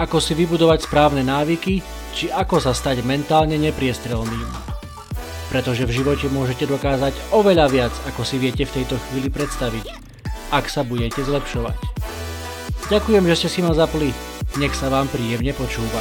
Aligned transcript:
ako 0.00 0.16
si 0.22 0.32
vybudovať 0.32 0.88
správne 0.88 1.20
návyky, 1.20 1.84
či 2.16 2.32
ako 2.32 2.60
sa 2.60 2.72
stať 2.72 3.04
mentálne 3.04 3.56
nepriestrelným. 3.60 4.48
Pretože 5.52 5.84
v 5.84 6.00
živote 6.00 6.32
môžete 6.32 6.64
dokázať 6.64 7.12
oveľa 7.32 7.66
viac, 7.68 7.94
ako 8.08 8.24
si 8.24 8.40
viete 8.40 8.64
v 8.64 8.80
tejto 8.80 8.96
chvíli 9.08 9.28
predstaviť, 9.28 9.84
ak 10.48 10.64
sa 10.68 10.80
budete 10.80 11.20
zlepšovať. 11.20 11.76
Ďakujem, 12.88 13.24
že 13.28 13.36
ste 13.36 13.48
si 13.48 13.60
ma 13.60 13.72
zapli. 13.76 14.12
Nech 14.60 14.76
sa 14.76 14.92
vám 14.92 15.08
príjemne 15.08 15.52
počúva. 15.56 16.00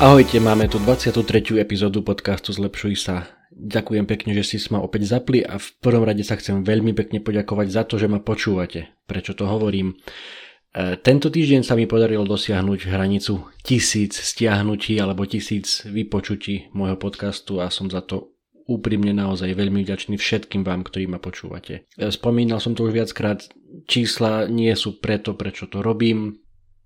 Ahojte, 0.00 0.40
máme 0.40 0.64
tu 0.64 0.80
23. 0.80 1.60
epizódu 1.60 2.00
podcastu 2.00 2.56
Zlepšuj 2.56 2.96
sa. 2.96 3.28
Ďakujem 3.52 4.08
pekne, 4.08 4.32
že 4.32 4.44
si 4.48 4.56
ma 4.72 4.80
opäť 4.80 5.04
zapli 5.04 5.44
a 5.44 5.60
v 5.60 5.68
prvom 5.84 6.08
rade 6.08 6.24
sa 6.24 6.40
chcem 6.40 6.64
veľmi 6.64 6.96
pekne 6.96 7.20
poďakovať 7.20 7.66
za 7.68 7.82
to, 7.84 8.00
že 8.00 8.08
ma 8.08 8.16
počúvate. 8.16 8.88
Prečo 9.10 9.34
to 9.34 9.50
hovorím? 9.50 9.98
E, 10.70 10.94
tento 11.02 11.34
týždeň 11.34 11.66
sa 11.66 11.74
mi 11.74 11.90
podarilo 11.90 12.22
dosiahnuť 12.22 12.86
hranicu 12.86 13.42
tisíc 13.66 14.14
stiahnutí 14.14 15.02
alebo 15.02 15.26
tisíc 15.26 15.82
vypočutí 15.82 16.70
môjho 16.70 16.94
podcastu 16.94 17.58
a 17.58 17.74
som 17.74 17.90
za 17.90 18.06
to 18.06 18.38
úprimne 18.70 19.10
naozaj 19.10 19.50
veľmi 19.50 19.82
vďačný 19.82 20.14
všetkým 20.14 20.62
vám, 20.62 20.86
ktorí 20.86 21.10
ma 21.10 21.18
počúvate. 21.18 21.90
E, 21.98 22.06
spomínal 22.14 22.62
som 22.62 22.78
to 22.78 22.86
už 22.86 22.94
viackrát, 22.94 23.50
čísla 23.90 24.46
nie 24.46 24.70
sú 24.78 25.02
preto, 25.02 25.34
prečo 25.34 25.66
to 25.66 25.82
robím. 25.82 26.38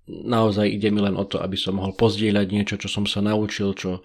Naozaj 0.09 0.65
ide 0.65 0.89
mi 0.89 1.05
len 1.05 1.21
o 1.21 1.29
to, 1.29 1.45
aby 1.45 1.61
som 1.61 1.77
mohol 1.77 1.93
pozdieľať 1.93 2.47
niečo, 2.49 2.81
čo 2.81 2.89
som 2.89 3.05
sa 3.05 3.21
naučil, 3.21 3.77
čo, 3.77 4.01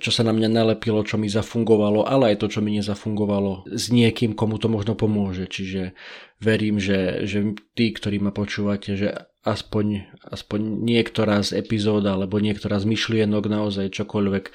čo 0.00 0.08
sa 0.08 0.24
na 0.24 0.32
mňa 0.32 0.48
nalepilo, 0.48 1.04
čo 1.04 1.20
mi 1.20 1.28
zafungovalo, 1.28 2.08
ale 2.08 2.32
aj 2.32 2.40
to, 2.40 2.46
čo 2.48 2.60
mi 2.64 2.80
nezafungovalo 2.80 3.68
s 3.68 3.92
niekým, 3.92 4.32
komu 4.32 4.56
to 4.56 4.72
možno 4.72 4.96
pomôže. 4.96 5.44
Čiže 5.52 5.92
verím, 6.40 6.80
že, 6.80 7.28
že 7.28 7.52
tí, 7.76 7.92
ktorí 7.92 8.24
ma 8.24 8.32
počúvate, 8.32 8.96
že 8.96 9.30
aspoň, 9.44 10.16
aspoň 10.32 10.60
niektorá 10.84 11.40
z 11.40 11.60
epizód 11.60 12.04
alebo 12.04 12.40
niektorá 12.40 12.76
z 12.76 12.88
myšlienok 12.88 13.44
naozaj 13.48 13.92
čokoľvek, 13.92 14.44
e, 14.48 14.52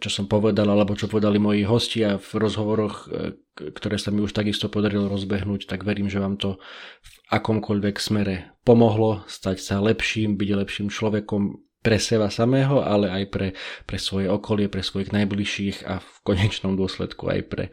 čo 0.00 0.08
som 0.08 0.28
povedal 0.28 0.68
alebo 0.68 0.96
čo 0.96 1.12
povedali 1.12 1.36
moji 1.36 1.64
hostia 1.68 2.16
v 2.16 2.30
rozhovoroch, 2.36 3.08
e, 3.08 3.36
ktoré 3.52 4.00
sa 4.00 4.08
mi 4.08 4.24
už 4.24 4.32
takisto 4.32 4.72
podarilo 4.72 5.12
rozbehnúť, 5.12 5.68
tak 5.68 5.84
verím, 5.84 6.08
že 6.08 6.24
vám 6.24 6.40
to 6.40 6.56
v 7.00 7.10
akomkoľvek 7.36 7.96
smere 8.00 8.56
pomohlo 8.64 9.24
stať 9.28 9.60
sa 9.60 9.80
lepším, 9.84 10.40
byť 10.40 10.50
lepším 10.52 10.88
človekom, 10.88 11.71
pre 11.82 11.98
seba 11.98 12.30
samého, 12.30 12.78
ale 12.78 13.10
aj 13.10 13.24
pre, 13.34 13.48
pre 13.90 13.98
svoje 13.98 14.30
okolie, 14.30 14.70
pre 14.70 14.86
svojich 14.86 15.10
najbližších 15.10 15.82
a 15.90 15.98
v 15.98 16.14
konečnom 16.22 16.78
dôsledku 16.78 17.26
aj 17.26 17.40
pre, 17.50 17.64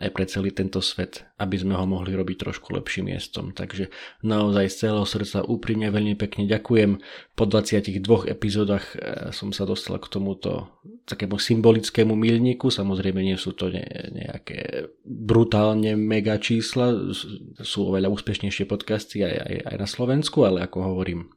aj 0.00 0.08
pre 0.08 0.24
celý 0.24 0.56
tento 0.56 0.80
svet, 0.80 1.28
aby 1.36 1.60
sme 1.60 1.76
ho 1.76 1.84
mohli 1.84 2.16
robiť 2.16 2.48
trošku 2.48 2.72
lepším 2.72 3.12
miestom. 3.12 3.52
Takže 3.52 3.92
naozaj 4.24 4.72
z 4.72 4.76
celého 4.88 5.04
srdca 5.04 5.44
úprimne 5.44 5.92
veľmi 5.92 6.16
pekne 6.16 6.48
ďakujem. 6.48 6.96
Po 7.36 7.44
22 7.44 8.32
epizódach 8.32 8.96
e, 8.96 9.30
som 9.36 9.52
sa 9.52 9.68
dostal 9.68 10.00
k 10.00 10.08
tomuto 10.08 10.80
takému 11.04 11.36
symbolickému 11.36 12.16
milníku. 12.16 12.72
Samozrejme 12.72 13.20
nie 13.20 13.36
sú 13.36 13.52
to 13.52 13.68
ne, 13.68 13.84
nejaké 14.16 14.88
brutálne 15.04 15.92
mega 15.92 16.40
čísla, 16.40 17.12
sú 17.60 17.78
oveľa 17.92 18.08
úspešnejšie 18.08 18.64
podcasty 18.64 19.28
aj, 19.28 19.36
aj, 19.44 19.56
aj 19.68 19.76
na 19.76 19.88
Slovensku, 19.88 20.48
ale 20.48 20.64
ako 20.64 20.78
hovorím, 20.88 21.28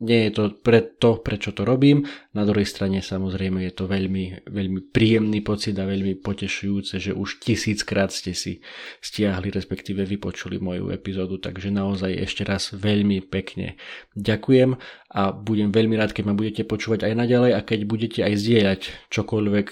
nie 0.00 0.24
je 0.24 0.30
to 0.30 0.42
pre 0.62 0.80
to, 0.80 1.16
prečo 1.18 1.52
to 1.52 1.64
robím. 1.64 2.06
Na 2.38 2.46
druhej 2.46 2.70
strane 2.70 3.02
samozrejme 3.02 3.66
je 3.66 3.72
to 3.74 3.90
veľmi, 3.90 4.46
veľmi 4.46 4.94
príjemný 4.94 5.42
pocit 5.42 5.74
a 5.74 5.90
veľmi 5.90 6.22
potešujúce, 6.22 7.02
že 7.02 7.10
už 7.10 7.42
tisíckrát 7.42 8.14
ste 8.14 8.30
si 8.30 8.62
stiahli, 9.02 9.50
respektíve 9.50 10.06
vypočuli 10.06 10.62
moju 10.62 10.94
epizódu, 10.94 11.42
takže 11.42 11.74
naozaj 11.74 12.14
ešte 12.14 12.46
raz 12.46 12.70
veľmi 12.70 13.26
pekne 13.26 13.74
ďakujem 14.14 14.78
a 15.10 15.34
budem 15.34 15.74
veľmi 15.74 15.98
rád, 15.98 16.14
keď 16.14 16.30
ma 16.30 16.38
budete 16.38 16.62
počúvať 16.62 17.10
aj 17.10 17.14
naďalej 17.18 17.58
a 17.58 17.60
keď 17.66 17.80
budete 17.90 18.20
aj 18.22 18.34
zdieľať 18.38 18.80
čokoľvek 19.10 19.66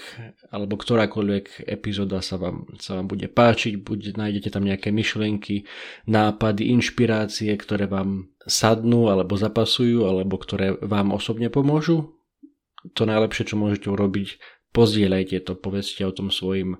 alebo 0.51 0.75
ktorákoľvek 0.75 1.71
epizóda 1.71 2.19
sa 2.19 2.35
vám, 2.35 2.67
sa 2.83 2.99
vám 2.99 3.07
bude 3.07 3.31
páčiť, 3.31 3.79
bude, 3.79 4.11
nájdete 4.11 4.51
tam 4.51 4.67
nejaké 4.67 4.91
myšlienky, 4.91 5.63
nápady, 6.03 6.67
inšpirácie, 6.75 7.55
ktoré 7.55 7.87
vám 7.87 8.27
sadnú 8.43 9.07
alebo 9.07 9.39
zapasujú, 9.39 10.03
alebo 10.03 10.35
ktoré 10.35 10.75
vám 10.83 11.15
osobne 11.15 11.47
pomôžu. 11.47 12.16
To 12.93 13.03
najlepšie, 13.03 13.43
čo 13.51 13.55
môžete 13.59 13.89
urobiť, 13.89 14.37
pozdieľajte 14.77 15.41
to, 15.41 15.57
povedzte 15.57 16.05
o 16.05 16.13
tom 16.13 16.29
svojim 16.29 16.77
e, 16.77 16.79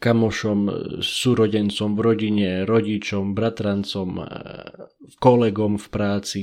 kamošom, 0.00 0.58
súrodencom 1.04 1.92
v 1.92 2.00
rodine, 2.00 2.48
rodičom, 2.64 3.36
bratrancom, 3.36 4.08
e, 4.16 4.24
kolegom 5.20 5.76
v 5.76 5.86
práci. 5.92 6.40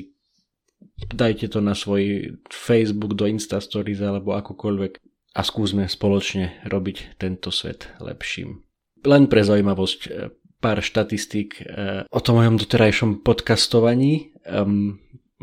Dajte 1.10 1.50
to 1.50 1.60
na 1.64 1.74
svoj 1.74 2.36
Facebook, 2.54 3.18
do 3.18 3.26
Instastories 3.26 3.98
alebo 3.98 4.38
akokoľvek 4.38 5.02
a 5.34 5.42
skúsme 5.42 5.90
spoločne 5.90 6.62
robiť 6.70 7.18
tento 7.18 7.50
svet 7.50 7.90
lepším. 7.98 8.62
Len 9.04 9.26
pre 9.26 9.42
zaujímavosť, 9.42 10.00
e, 10.06 10.10
pár 10.64 10.80
štatistík 10.80 11.60
o 12.08 12.20
tom 12.24 12.40
mojom 12.40 12.56
doterajšom 12.56 13.20
podcastovaní. 13.20 14.32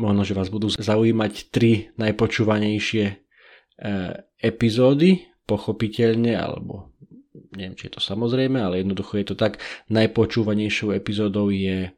Možno, 0.01 0.25
že 0.25 0.33
vás 0.33 0.49
budú 0.49 0.65
zaujímať 0.73 1.53
tri 1.53 1.93
najpočúvanejšie 2.01 3.05
uh, 3.05 4.17
epizódy, 4.41 5.29
pochopiteľne, 5.45 6.33
alebo 6.33 6.89
neviem, 7.53 7.77
či 7.77 7.85
je 7.85 7.93
to 7.93 8.01
samozrejme, 8.01 8.57
ale 8.57 8.81
jednoducho 8.81 9.21
je 9.21 9.25
to 9.29 9.35
tak. 9.37 9.61
Najpočúvanejšou 9.93 10.97
epizódou 10.97 11.53
je 11.53 11.93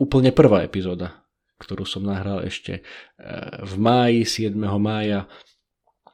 úplne 0.00 0.32
prvá 0.32 0.64
epizóda, 0.64 1.28
ktorú 1.60 1.84
som 1.84 2.08
nahral 2.08 2.40
ešte 2.40 2.80
uh, 2.80 3.60
v 3.68 3.74
máji, 3.76 4.48
7. 4.48 4.56
mája, 4.80 5.28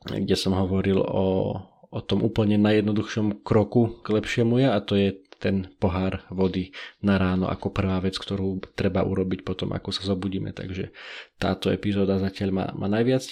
kde 0.02 0.34
som 0.34 0.58
hovoril 0.58 0.98
o, 0.98 1.54
o 1.86 2.00
tom 2.02 2.26
úplne 2.26 2.58
najjednoduchšom 2.58 3.46
kroku 3.46 4.02
k 4.02 4.10
lepšiemu 4.10 4.58
ja 4.58 4.74
a 4.74 4.82
to 4.82 4.98
je 4.98 5.14
ten 5.38 5.70
pohár 5.78 6.26
vody 6.34 6.74
na 6.98 7.14
ráno 7.14 7.46
ako 7.46 7.70
prvá 7.70 8.02
vec, 8.02 8.18
ktorú 8.18 8.58
treba 8.74 9.06
urobiť 9.06 9.46
potom, 9.46 9.70
ako 9.70 9.94
sa 9.94 10.10
zobudíme. 10.10 10.50
Takže 10.50 10.90
táto 11.38 11.70
epizóda 11.70 12.18
zatiaľ 12.18 12.50
má, 12.50 12.66
má 12.74 12.90
najviac 12.90 13.22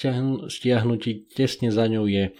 stiahnutí. 0.46 1.26
Tesne 1.34 1.74
za 1.74 1.90
ňou 1.90 2.06
je, 2.06 2.30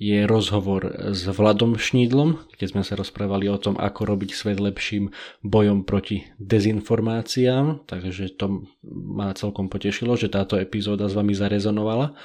je 0.00 0.24
rozhovor 0.24 1.12
s 1.12 1.28
Vladom 1.28 1.76
Šnídlom, 1.76 2.40
kde 2.56 2.66
sme 2.66 2.80
sa 2.80 2.96
rozprávali 2.96 3.46
o 3.52 3.60
tom, 3.60 3.76
ako 3.76 4.08
robiť 4.08 4.32
svet 4.32 4.56
lepším 4.56 5.12
bojom 5.44 5.84
proti 5.84 6.24
dezinformáciám. 6.40 7.84
Takže 7.84 8.40
to 8.40 8.64
ma 8.88 9.36
celkom 9.36 9.68
potešilo, 9.68 10.16
že 10.16 10.32
táto 10.32 10.56
epizóda 10.56 11.06
s 11.06 11.14
vami 11.14 11.36
zarezonovala. 11.36 12.16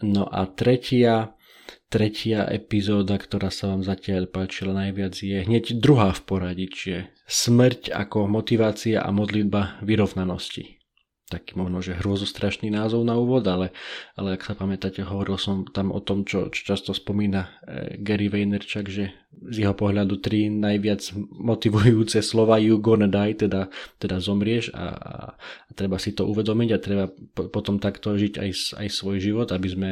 No 0.00 0.24
a 0.24 0.48
tretia 0.48 1.36
tretia 1.92 2.48
epizóda, 2.48 3.20
ktorá 3.20 3.52
sa 3.52 3.70
vám 3.70 3.84
zatiaľ 3.84 4.26
páčila 4.26 4.72
najviac 4.72 5.14
je 5.14 5.44
hneď 5.44 5.78
druhá 5.78 6.10
v 6.16 6.20
poradí, 6.24 6.66
čiže 6.66 7.12
smrť 7.28 7.94
ako 7.94 8.26
motivácia 8.26 9.04
a 9.04 9.10
modlitba 9.14 9.78
vyrovnanosti. 9.84 10.79
Taký 11.30 11.54
možno, 11.54 11.78
že 11.78 11.94
hrozostrašný 11.94 12.74
názov 12.74 13.06
na 13.06 13.14
úvod, 13.14 13.46
ale, 13.46 13.70
ale 14.18 14.34
ak 14.34 14.42
sa 14.42 14.58
pamätáte, 14.58 15.06
hovoril 15.06 15.38
som 15.38 15.62
tam 15.62 15.94
o 15.94 16.02
tom, 16.02 16.26
čo, 16.26 16.50
čo 16.50 16.74
často 16.74 16.90
spomína 16.90 17.46
e, 17.62 18.02
Gary 18.02 18.26
Vaynerchuk, 18.26 18.90
že 18.90 19.14
z 19.30 19.56
jeho 19.62 19.70
pohľadu 19.78 20.18
tri 20.18 20.50
najviac 20.50 21.14
motivujúce 21.30 22.18
slova 22.18 22.58
you 22.58 22.82
gonna 22.82 23.06
die, 23.06 23.46
teda, 23.46 23.70
teda 24.02 24.18
zomrieš 24.18 24.74
a, 24.74 24.90
a, 24.90 25.14
a 25.38 25.70
treba 25.78 26.02
si 26.02 26.18
to 26.18 26.26
uvedomiť 26.26 26.70
a 26.74 26.82
treba 26.82 27.04
po, 27.08 27.46
potom 27.46 27.78
takto 27.78 28.18
žiť 28.18 28.34
aj, 28.42 28.50
aj 28.82 28.88
svoj 28.90 29.22
život, 29.22 29.54
aby 29.54 29.68
sme 29.70 29.90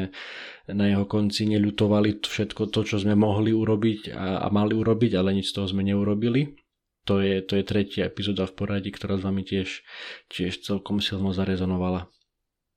na 0.74 0.90
jeho 0.90 1.06
konci 1.06 1.46
neľutovali 1.54 2.18
všetko 2.18 2.66
to, 2.74 2.82
čo 2.82 2.98
sme 2.98 3.14
mohli 3.14 3.54
urobiť 3.54 4.10
a, 4.10 4.42
a 4.42 4.46
mali 4.50 4.74
urobiť, 4.74 5.14
ale 5.14 5.38
nič 5.38 5.54
z 5.54 5.62
toho 5.62 5.70
sme 5.70 5.86
neurobili. 5.86 6.67
To 7.08 7.24
je, 7.24 7.40
to 7.40 7.56
je 7.56 7.64
tretia 7.64 8.12
epizóda 8.12 8.44
v 8.44 8.52
poradí, 8.52 8.92
ktorá 8.92 9.16
s 9.16 9.24
vami 9.24 9.40
tiež, 9.40 9.80
tiež 10.28 10.60
celkom 10.60 11.00
silno 11.00 11.32
zarezonovala. 11.32 12.12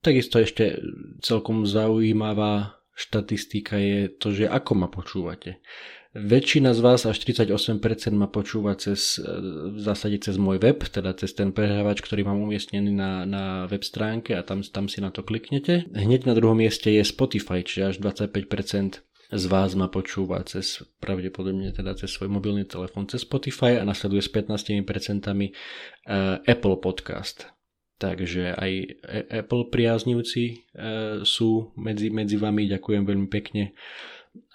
Takisto 0.02 0.40
ešte 0.40 0.80
celkom 1.20 1.68
zaujímavá 1.68 2.82
štatistika 2.96 3.76
je 3.78 4.08
to, 4.08 4.32
že 4.32 4.46
ako 4.48 4.72
ma 4.74 4.88
počúvate. 4.88 5.60
Väčšina 6.12 6.76
z 6.76 6.80
vás, 6.84 7.08
až 7.08 7.24
38% 7.24 7.56
ma 8.12 8.28
počúva 8.28 8.76
cez, 8.76 9.16
e, 9.16 9.24
v 9.72 9.80
zásade 9.80 10.20
cez 10.20 10.36
môj 10.36 10.60
web, 10.60 10.84
teda 10.84 11.16
cez 11.16 11.32
ten 11.32 11.56
prehrávač, 11.56 12.04
ktorý 12.04 12.28
mám 12.28 12.44
umiestnený 12.44 12.92
na, 12.92 13.24
na 13.24 13.44
web 13.72 13.80
stránke 13.80 14.36
a 14.36 14.44
tam, 14.44 14.60
tam 14.60 14.92
si 14.92 15.00
na 15.00 15.08
to 15.08 15.24
kliknete. 15.24 15.88
Hneď 15.88 16.28
na 16.28 16.36
druhom 16.36 16.60
mieste 16.60 16.92
je 16.92 17.00
Spotify, 17.08 17.64
čiže 17.64 17.96
až 17.96 17.96
25% 18.04 19.08
z 19.32 19.46
vás 19.48 19.72
ma 19.80 19.88
počúva 19.88 20.44
cez, 20.44 20.84
pravdepodobne 21.00 21.72
teda 21.72 21.96
cez 21.96 22.12
svoj 22.12 22.28
mobilný 22.28 22.68
telefón 22.68 23.08
cez 23.08 23.24
Spotify 23.24 23.80
a 23.80 23.88
nasleduje 23.88 24.20
s 24.20 24.30
15% 24.30 24.84
e, 24.84 25.50
Apple 26.44 26.78
Podcast. 26.84 27.48
Takže 28.02 28.58
aj 28.58 28.72
Apple 29.46 29.72
priaznivci 29.72 30.44
e, 30.44 30.54
sú 31.24 31.72
medzi, 31.80 32.12
medzi 32.12 32.36
vami, 32.36 32.68
ďakujem 32.68 33.04
veľmi 33.08 33.28
pekne 33.32 33.72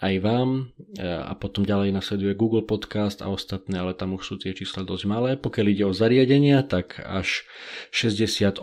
aj 0.00 0.14
vám 0.24 0.72
a 1.04 1.32
potom 1.36 1.64
ďalej 1.64 1.92
nasleduje 1.92 2.32
Google 2.32 2.64
Podcast 2.64 3.20
a 3.20 3.28
ostatné, 3.28 3.76
ale 3.76 3.92
tam 3.92 4.16
už 4.16 4.24
sú 4.24 4.34
tie 4.40 4.56
čísla 4.56 4.88
dosť 4.88 5.04
malé. 5.04 5.30
Pokiaľ 5.36 5.66
ide 5.68 5.84
o 5.84 5.92
zariadenia, 5.92 6.64
tak 6.64 6.96
až 7.04 7.44
68% 7.92 8.56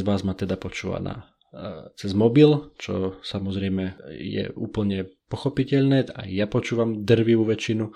z 0.00 0.04
vás 0.04 0.24
ma 0.24 0.32
teda 0.32 0.56
počúva 0.56 1.04
na, 1.04 1.28
cez 1.96 2.12
mobil, 2.12 2.72
čo 2.76 3.16
samozrejme 3.24 4.14
je 4.20 4.52
úplne 4.54 5.08
pochopiteľné. 5.32 6.12
Aj 6.12 6.28
ja 6.28 6.44
počúvam 6.44 7.04
drvivú 7.04 7.48
väčšinu 7.48 7.92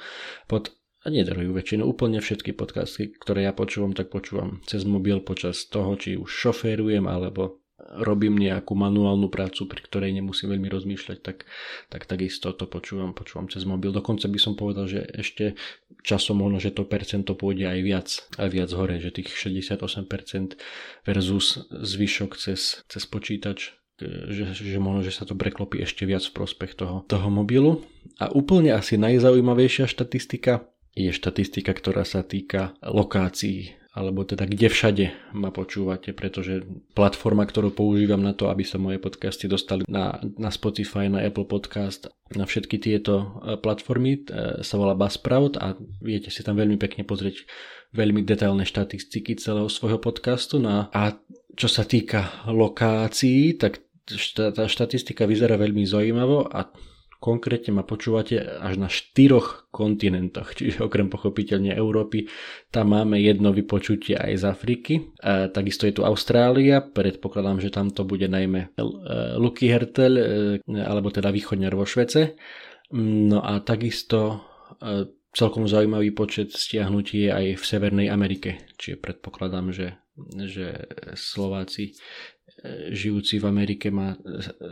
pod 0.49 0.72
a 1.02 1.10
drvivú 1.10 1.58
väčšinu, 1.58 1.82
úplne 1.82 2.22
všetky 2.22 2.54
podcasty, 2.54 3.10
ktoré 3.19 3.50
ja 3.50 3.50
počúvam, 3.50 3.90
tak 3.90 4.14
počúvam 4.14 4.62
cez 4.70 4.87
mobil 4.87 5.19
počas 5.19 5.66
toho, 5.66 5.99
či 5.99 6.14
už 6.14 6.31
šoférujem 6.31 7.10
alebo 7.10 7.61
robím 7.99 8.38
nejakú 8.38 8.73
manuálnu 8.73 9.29
prácu, 9.29 9.67
pri 9.67 9.81
ktorej 9.82 10.11
nemusím 10.14 10.55
veľmi 10.55 10.69
rozmýšľať, 10.70 11.19
tak, 11.20 11.44
tak 11.90 12.06
takisto 12.06 12.55
to 12.55 12.70
počúvam, 12.70 13.12
počúvam 13.12 13.50
cez 13.50 13.67
mobil. 13.67 13.90
Dokonca 13.90 14.31
by 14.31 14.38
som 14.38 14.55
povedal, 14.55 14.87
že 14.87 15.05
ešte 15.12 15.58
časom 16.06 16.40
možno, 16.40 16.62
že 16.62 16.73
to 16.73 16.87
percento 16.87 17.34
pôjde 17.34 17.67
aj 17.69 17.81
viac, 17.82 18.08
aj 18.38 18.49
viac 18.49 18.70
hore, 18.73 18.96
že 19.02 19.12
tých 19.12 19.34
68% 19.34 20.56
versus 21.05 21.67
zvyšok 21.70 22.31
cez, 22.38 22.87
cez 22.87 23.02
počítač 23.06 23.76
že, 24.02 24.50
že 24.50 24.82
možno, 24.82 25.06
že 25.06 25.14
sa 25.14 25.23
to 25.23 25.38
preklopí 25.38 25.79
ešte 25.79 26.02
viac 26.02 26.26
v 26.26 26.34
prospech 26.34 26.75
toho, 26.75 27.06
toho 27.06 27.29
mobilu. 27.31 27.87
A 28.19 28.34
úplne 28.34 28.75
asi 28.75 28.99
najzaujímavejšia 28.99 29.87
štatistika 29.87 30.67
je 30.93 31.08
štatistika, 31.08 31.73
ktorá 31.73 32.05
sa 32.05 32.20
týka 32.20 32.76
lokácií 32.84 33.79
alebo 33.92 34.24
teda 34.24 34.48
kde 34.48 34.72
všade 34.72 35.04
ma 35.36 35.52
počúvate, 35.52 36.16
pretože 36.16 36.64
platforma, 36.96 37.44
ktorú 37.44 37.76
používam 37.76 38.24
na 38.24 38.32
to, 38.32 38.48
aby 38.48 38.64
sa 38.64 38.80
moje 38.80 38.96
podcasty 38.96 39.52
dostali 39.52 39.84
na, 39.84 40.16
na 40.40 40.48
Spotify, 40.48 41.12
na 41.12 41.20
Apple 41.20 41.44
Podcast, 41.44 42.08
na 42.32 42.48
všetky 42.48 42.80
tieto 42.80 43.20
e, 43.44 43.60
platformy, 43.60 44.24
e, 44.24 44.64
sa 44.64 44.80
volá 44.80 44.96
Buzzsprout 44.96 45.60
a 45.60 45.76
viete 46.00 46.32
si 46.32 46.40
tam 46.40 46.56
veľmi 46.56 46.80
pekne 46.80 47.04
pozrieť 47.04 47.44
veľmi 47.92 48.24
detailné 48.24 48.64
štatistiky 48.64 49.36
celého 49.36 49.68
svojho 49.68 50.00
podcastu. 50.00 50.56
No 50.56 50.88
a 50.88 51.02
čo 51.52 51.68
sa 51.68 51.84
týka 51.84 52.48
lokácií, 52.48 53.60
tak 53.60 53.84
tá 54.34 54.64
štatistika 54.66 55.28
vyzerá 55.28 55.60
veľmi 55.60 55.84
zaujímavo 55.84 56.48
a 56.48 56.72
Konkrétne 57.22 57.78
ma 57.78 57.86
počúvate 57.86 58.34
až 58.42 58.82
na 58.82 58.90
štyroch 58.90 59.70
kontinentoch, 59.70 60.58
čiže 60.58 60.82
okrem 60.82 61.06
pochopiteľne 61.06 61.70
Európy, 61.70 62.26
tam 62.74 62.98
máme 62.98 63.22
jedno 63.22 63.54
vypočutie 63.54 64.19
aj 64.19 64.42
z 64.42 64.44
Afriky. 64.50 64.94
A 65.22 65.46
takisto 65.46 65.86
je 65.86 65.94
tu 65.94 66.02
Austrália, 66.02 66.82
predpokladám, 66.82 67.62
že 67.62 67.70
tam 67.70 67.94
to 67.94 68.02
bude 68.02 68.26
najmä 68.26 68.74
e, 68.74 68.86
Luky 69.38 69.70
Hertel, 69.70 70.19
e, 70.19 70.24
alebo 70.82 71.14
teda 71.14 71.30
východňar 71.30 71.78
vo 71.78 71.86
Švece. 71.86 72.34
No 72.98 73.38
a 73.38 73.62
takisto 73.62 74.42
e, 74.82 75.06
celkom 75.30 75.70
zaujímavý 75.70 76.10
počet 76.10 76.50
stiahnutí 76.50 77.24
je 77.24 77.30
aj 77.30 77.46
v 77.54 77.62
Severnej 77.62 78.10
Amerike, 78.10 78.66
čiže 78.82 78.98
predpokladám, 78.98 79.70
že, 79.70 79.94
že 80.42 80.90
Slováci 81.14 81.94
žijúci 82.93 83.43
v 83.43 83.49
Amerike 83.49 83.88
ma, 83.90 84.14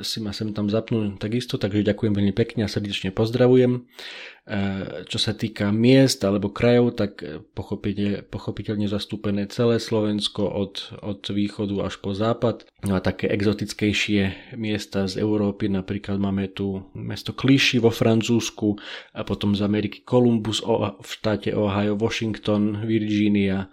si 0.05 0.23
ma 0.23 0.31
sem 0.31 0.53
tam 0.55 0.71
zapnú 0.71 1.17
takisto, 1.19 1.59
takže 1.59 1.83
ďakujem 1.83 2.13
veľmi 2.15 2.35
pekne 2.37 2.69
a 2.69 2.71
srdečne 2.71 3.11
pozdravujem. 3.11 3.73
E, 3.77 3.81
čo 5.11 5.19
sa 5.19 5.33
týka 5.35 5.73
miest 5.75 6.23
alebo 6.23 6.53
krajov, 6.53 6.95
tak 7.01 7.25
pochopiteľne, 7.57 8.23
pochopiteľne 8.29 8.87
zastúpené 8.87 9.49
celé 9.51 9.83
Slovensko 9.83 10.45
od, 10.45 11.03
od 11.03 11.25
východu 11.33 11.83
až 11.83 11.99
po 11.99 12.15
západ. 12.15 12.69
No 12.87 12.95
a 12.95 13.01
také 13.03 13.27
exotickejšie 13.33 14.55
miesta 14.61 15.09
z 15.11 15.19
Európy, 15.19 15.73
napríklad 15.73 16.21
máme 16.21 16.53
tu 16.53 16.87
mesto 16.95 17.35
Clichy 17.35 17.83
vo 17.83 17.91
Francúzsku 17.91 18.79
a 19.17 19.27
potom 19.27 19.57
z 19.57 19.67
Ameriky 19.67 20.07
Columbus 20.07 20.63
v 20.63 21.11
štáte 21.11 21.51
Ohio, 21.57 21.99
Washington, 21.99 22.87
Virginia, 22.87 23.73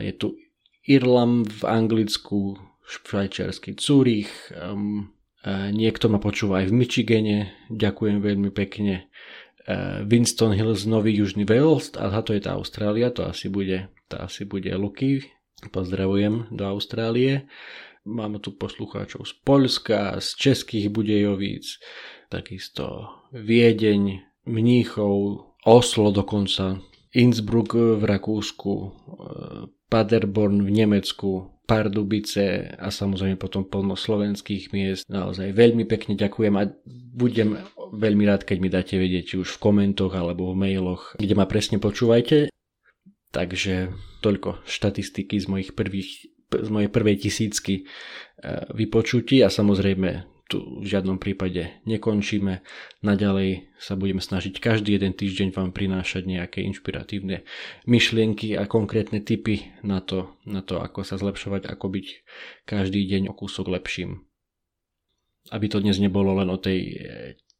je 0.00 0.12
tu 0.14 0.38
Irlam 0.84 1.48
v 1.48 1.62
Anglicku, 1.64 2.60
švajčiarsky 2.84 3.74
Zurich, 3.80 4.30
um, 4.52 5.10
uh, 5.44 5.72
niekto 5.72 6.12
ma 6.12 6.20
počúva 6.20 6.60
aj 6.60 6.68
v 6.68 6.76
Michigane, 6.84 7.38
ďakujem 7.72 8.20
veľmi 8.20 8.50
pekne. 8.52 9.08
Uh, 9.64 10.04
Winston 10.04 10.52
Hills, 10.52 10.84
Nový 10.84 11.16
Južný 11.16 11.48
Wales, 11.48 11.96
a 11.96 12.12
to 12.20 12.36
je 12.36 12.44
tá 12.44 12.60
Austrália, 12.60 13.08
to 13.08 13.24
asi 13.24 13.48
bude, 13.48 13.88
to 14.12 14.20
asi 14.20 14.44
bude 14.44 14.68
Luky. 14.76 15.24
Pozdravujem 15.72 16.52
do 16.52 16.68
Austrálie. 16.68 17.48
Máme 18.04 18.36
tu 18.44 18.52
poslucháčov 18.52 19.24
z 19.24 19.32
Polska, 19.48 20.20
z 20.20 20.28
Českých 20.36 20.92
Budejovíc, 20.92 21.80
takisto 22.28 23.08
Viedeň, 23.32 24.20
Mníchov, 24.44 25.48
Oslo 25.64 26.12
dokonca, 26.12 26.84
Innsbruck 27.16 27.72
v 27.96 28.04
Rakúsku, 28.04 28.72
uh, 28.76 28.92
Paderborn 29.88 30.60
v 30.60 30.70
Nemecku, 30.84 31.53
Pardubice 31.64 32.76
a 32.76 32.92
samozrejme 32.92 33.40
potom 33.40 33.64
plno 33.64 33.96
slovenských 33.96 34.70
miest. 34.76 35.08
Naozaj 35.08 35.56
veľmi 35.56 35.88
pekne 35.88 36.12
ďakujem 36.12 36.54
a 36.60 36.68
budem 37.16 37.56
veľmi 37.96 38.24
rád, 38.28 38.44
keď 38.44 38.56
mi 38.60 38.68
dáte 38.68 39.00
vedieť, 39.00 39.24
či 39.32 39.36
už 39.40 39.56
v 39.56 39.62
komentoch 39.64 40.12
alebo 40.12 40.52
v 40.52 40.60
mailoch, 40.60 41.16
kde 41.16 41.34
ma 41.34 41.48
presne 41.48 41.80
počúvajte. 41.80 42.52
Takže 43.32 43.90
toľko 44.20 44.62
štatistiky 44.68 45.40
z 45.40 45.46
mojich 45.50 45.70
prvých 45.72 46.34
z 46.54 46.70
mojej 46.70 46.86
prvej 46.86 47.18
tisícky 47.18 47.82
e, 47.82 47.84
vypočutí 48.78 49.42
a 49.42 49.50
samozrejme 49.50 50.33
tu 50.44 50.84
v 50.84 50.86
žiadnom 50.86 51.16
prípade 51.16 51.80
nekončíme. 51.88 52.60
Naďalej 53.00 53.72
sa 53.80 53.96
budeme 53.96 54.20
snažiť 54.20 54.60
každý 54.60 55.00
jeden 55.00 55.16
týždeň 55.16 55.56
vám 55.56 55.72
prinášať 55.72 56.28
nejaké 56.28 56.60
inšpiratívne 56.68 57.48
myšlienky 57.88 58.52
a 58.52 58.68
konkrétne 58.68 59.24
tipy 59.24 59.72
na 59.80 60.04
to, 60.04 60.36
na 60.44 60.60
to 60.60 60.80
ako 60.80 61.00
sa 61.00 61.16
zlepšovať, 61.16 61.64
ako 61.64 61.86
byť 61.88 62.06
každý 62.68 63.08
deň 63.08 63.32
o 63.32 63.34
kúsok 63.36 63.72
lepším. 63.72 64.28
Aby 65.48 65.66
to 65.72 65.80
dnes 65.80 66.00
nebolo 66.00 66.36
len 66.36 66.48
o 66.48 66.60
tej 66.60 66.78
e, 66.80 66.94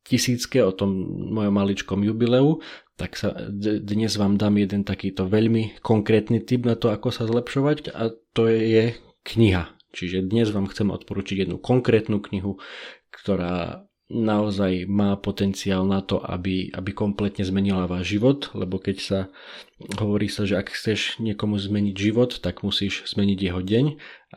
tisícke, 0.05 0.61
o 0.61 0.73
tom 0.73 0.93
mojom 1.33 1.53
maličkom 1.53 2.01
jubileu, 2.05 2.61
tak 3.01 3.17
sa 3.17 3.35
dnes 3.81 4.15
vám 4.15 4.37
dám 4.39 4.61
jeden 4.61 4.85
takýto 4.87 5.27
veľmi 5.27 5.81
konkrétny 5.83 6.45
tip 6.45 6.69
na 6.69 6.79
to, 6.79 6.93
ako 6.93 7.11
sa 7.11 7.27
zlepšovať 7.27 7.91
a 7.91 8.13
to 8.37 8.47
je 8.49 8.95
kniha. 9.25 9.74
Čiže 9.95 10.27
dnes 10.27 10.51
vám 10.51 10.67
chcem 10.67 10.91
odporučiť 10.91 11.47
jednu 11.47 11.63
konkrétnu 11.63 12.19
knihu, 12.19 12.59
ktorá 13.15 13.87
naozaj 14.13 14.85
má 14.85 15.17
potenciál 15.17 15.89
na 15.89 16.05
to, 16.05 16.21
aby, 16.21 16.69
aby 16.77 16.91
kompletne 16.93 17.41
zmenila 17.41 17.89
váš 17.89 18.19
život, 18.19 18.53
lebo 18.53 18.77
keď 18.77 18.97
sa 19.01 19.21
hovorí 19.97 20.29
sa, 20.29 20.45
že 20.45 20.61
ak 20.61 20.77
chceš 20.77 21.17
niekomu 21.23 21.57
zmeniť 21.57 21.97
život, 21.97 22.37
tak 22.45 22.61
musíš 22.61 23.09
zmeniť 23.09 23.39
jeho 23.41 23.61
deň 23.65 23.85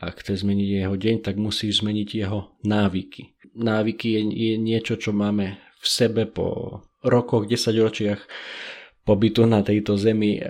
ak 0.08 0.24
chceš 0.24 0.48
zmeniť 0.48 0.68
jeho 0.82 0.96
deň, 0.96 1.16
tak 1.20 1.36
musíš 1.36 1.84
zmeniť 1.84 2.08
jeho 2.16 2.48
návyky. 2.64 3.36
Návyky 3.58 4.06
je, 4.14 4.20
je 4.24 4.54
niečo, 4.56 4.96
čo 4.96 5.12
máme 5.12 5.60
v 5.78 5.86
sebe 5.86 6.24
po 6.24 6.80
rokoch, 7.04 7.46
desaťročiach 7.46 8.24
pobytu 9.08 9.48
na 9.48 9.64
tejto 9.64 9.96
zemi 9.96 10.36
e, 10.36 10.40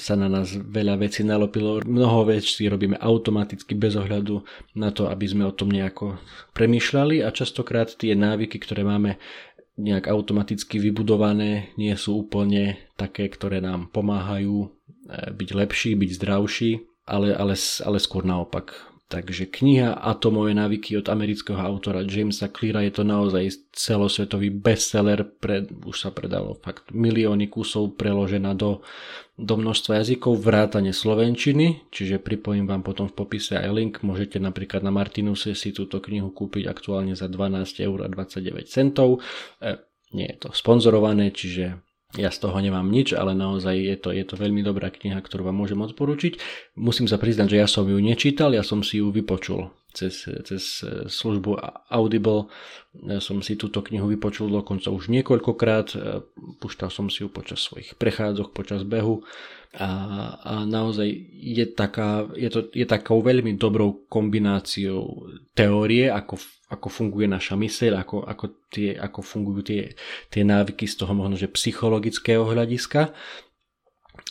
sa 0.00 0.16
na 0.16 0.32
nás 0.32 0.56
veľa 0.56 0.96
vecí 0.96 1.20
nalopilo. 1.20 1.84
Mnoho 1.84 2.32
vecí 2.32 2.64
robíme 2.64 2.96
automaticky 2.96 3.76
bez 3.76 3.92
ohľadu 3.92 4.40
na 4.72 4.88
to, 4.88 5.12
aby 5.12 5.28
sme 5.28 5.44
o 5.44 5.52
tom 5.52 5.68
nejako 5.68 6.16
premýšľali 6.56 7.20
a 7.20 7.28
častokrát 7.28 7.92
tie 7.92 8.16
návyky, 8.16 8.56
ktoré 8.56 8.88
máme 8.88 9.20
nejak 9.76 10.08
automaticky 10.08 10.80
vybudované, 10.80 11.76
nie 11.76 11.92
sú 12.00 12.24
úplne 12.24 12.80
také, 12.96 13.28
ktoré 13.28 13.60
nám 13.60 13.92
pomáhajú 13.92 14.64
e, 14.64 14.68
byť 15.36 15.48
lepší, 15.52 15.92
byť 15.92 16.10
zdravší, 16.16 16.70
ale, 17.04 17.36
ale, 17.36 17.52
ale 17.60 17.98
skôr 18.00 18.24
naopak 18.24 18.95
Takže 19.06 19.46
kniha 19.46 20.02
Atomové 20.02 20.50
návyky 20.50 20.98
od 20.98 21.06
amerického 21.06 21.62
autora 21.62 22.02
Jamesa 22.02 22.50
Cleara. 22.50 22.82
Je 22.82 22.90
to 22.90 23.06
naozaj 23.06 23.70
celosvetový 23.70 24.50
bestseller, 24.50 25.22
pred, 25.22 25.70
už 25.70 25.94
sa 25.94 26.10
predalo 26.10 26.58
fakt 26.58 26.90
milióny 26.90 27.46
kusov 27.46 27.94
preložená 27.94 28.58
do, 28.58 28.82
do 29.38 29.54
množstva 29.54 30.02
jazykov, 30.02 30.42
vrátane 30.42 30.90
slovenčiny, 30.90 31.86
čiže 31.94 32.18
pripojím 32.18 32.66
vám 32.66 32.82
potom 32.82 33.06
v 33.06 33.14
popise 33.14 33.54
aj 33.54 33.70
link, 33.70 33.94
môžete 34.02 34.42
napríklad 34.42 34.82
na 34.82 34.90
Martinuse 34.90 35.54
si 35.54 35.70
túto 35.70 36.02
knihu 36.02 36.34
kúpiť 36.34 36.66
aktuálne 36.66 37.14
za 37.14 37.30
12 37.30 37.86
eur 37.86 37.98
a 38.02 38.10
29 38.10 38.66
centov. 38.66 39.22
E, 39.62 39.78
nie 40.18 40.26
je 40.34 40.36
to 40.42 40.48
sponzorované, 40.50 41.30
čiže 41.30 41.85
Ja 42.16 42.32
z 42.32 42.48
toho 42.48 42.56
nemám 42.56 42.88
nič, 42.88 43.12
ale 43.12 43.36
naozaj 43.36 43.76
je 43.76 43.96
to, 44.00 44.08
je 44.08 44.24
to 44.24 44.40
veľmi 44.40 44.64
dobrá 44.64 44.88
kniha, 44.88 45.20
ktorú 45.20 45.52
vám 45.52 45.60
môžem 45.60 45.76
odporučiť. 45.84 46.40
Musím 46.80 47.04
sa 47.04 47.20
priznať, 47.20 47.52
že 47.52 47.60
ja 47.60 47.68
som 47.68 47.84
ju 47.84 48.00
nečítal, 48.00 48.56
ja 48.56 48.64
som 48.64 48.80
si 48.80 49.04
ju 49.04 49.12
vypočul 49.12 49.68
cez, 49.96 50.28
cez 50.44 50.84
službu 51.08 51.56
Audible. 51.88 52.52
Som 53.24 53.40
si 53.40 53.56
túto 53.56 53.80
knihu 53.80 54.12
vypočul 54.12 54.52
dokonca 54.52 54.92
už 54.92 55.08
niekoľkokrát. 55.08 55.96
Púšťal 56.60 56.92
som 56.92 57.08
si 57.08 57.24
ju 57.24 57.32
počas 57.32 57.64
svojich 57.64 57.96
prechádzok, 57.96 58.52
počas 58.52 58.84
behu 58.84 59.24
a, 59.76 59.88
a 60.40 60.54
naozaj 60.64 61.04
je, 61.36 61.64
taká, 61.68 62.24
je, 62.32 62.48
to, 62.48 62.60
je 62.72 62.88
takou 62.88 63.20
veľmi 63.20 63.60
dobrou 63.60 64.08
kombináciou 64.08 65.28
teórie, 65.52 66.08
ako, 66.08 66.40
ako 66.72 66.88
funguje 66.88 67.28
naša 67.28 67.60
myseľ, 67.60 68.00
ako, 68.00 68.24
ako, 68.24 68.44
tie, 68.72 68.96
ako 68.96 69.20
fungujú 69.20 69.60
tie, 69.68 69.82
tie 70.32 70.42
návyky 70.48 70.88
z 70.88 70.96
toho 70.96 71.12
možno, 71.12 71.36
že 71.36 71.52
psychologického 71.52 72.48
hľadiska 72.48 73.12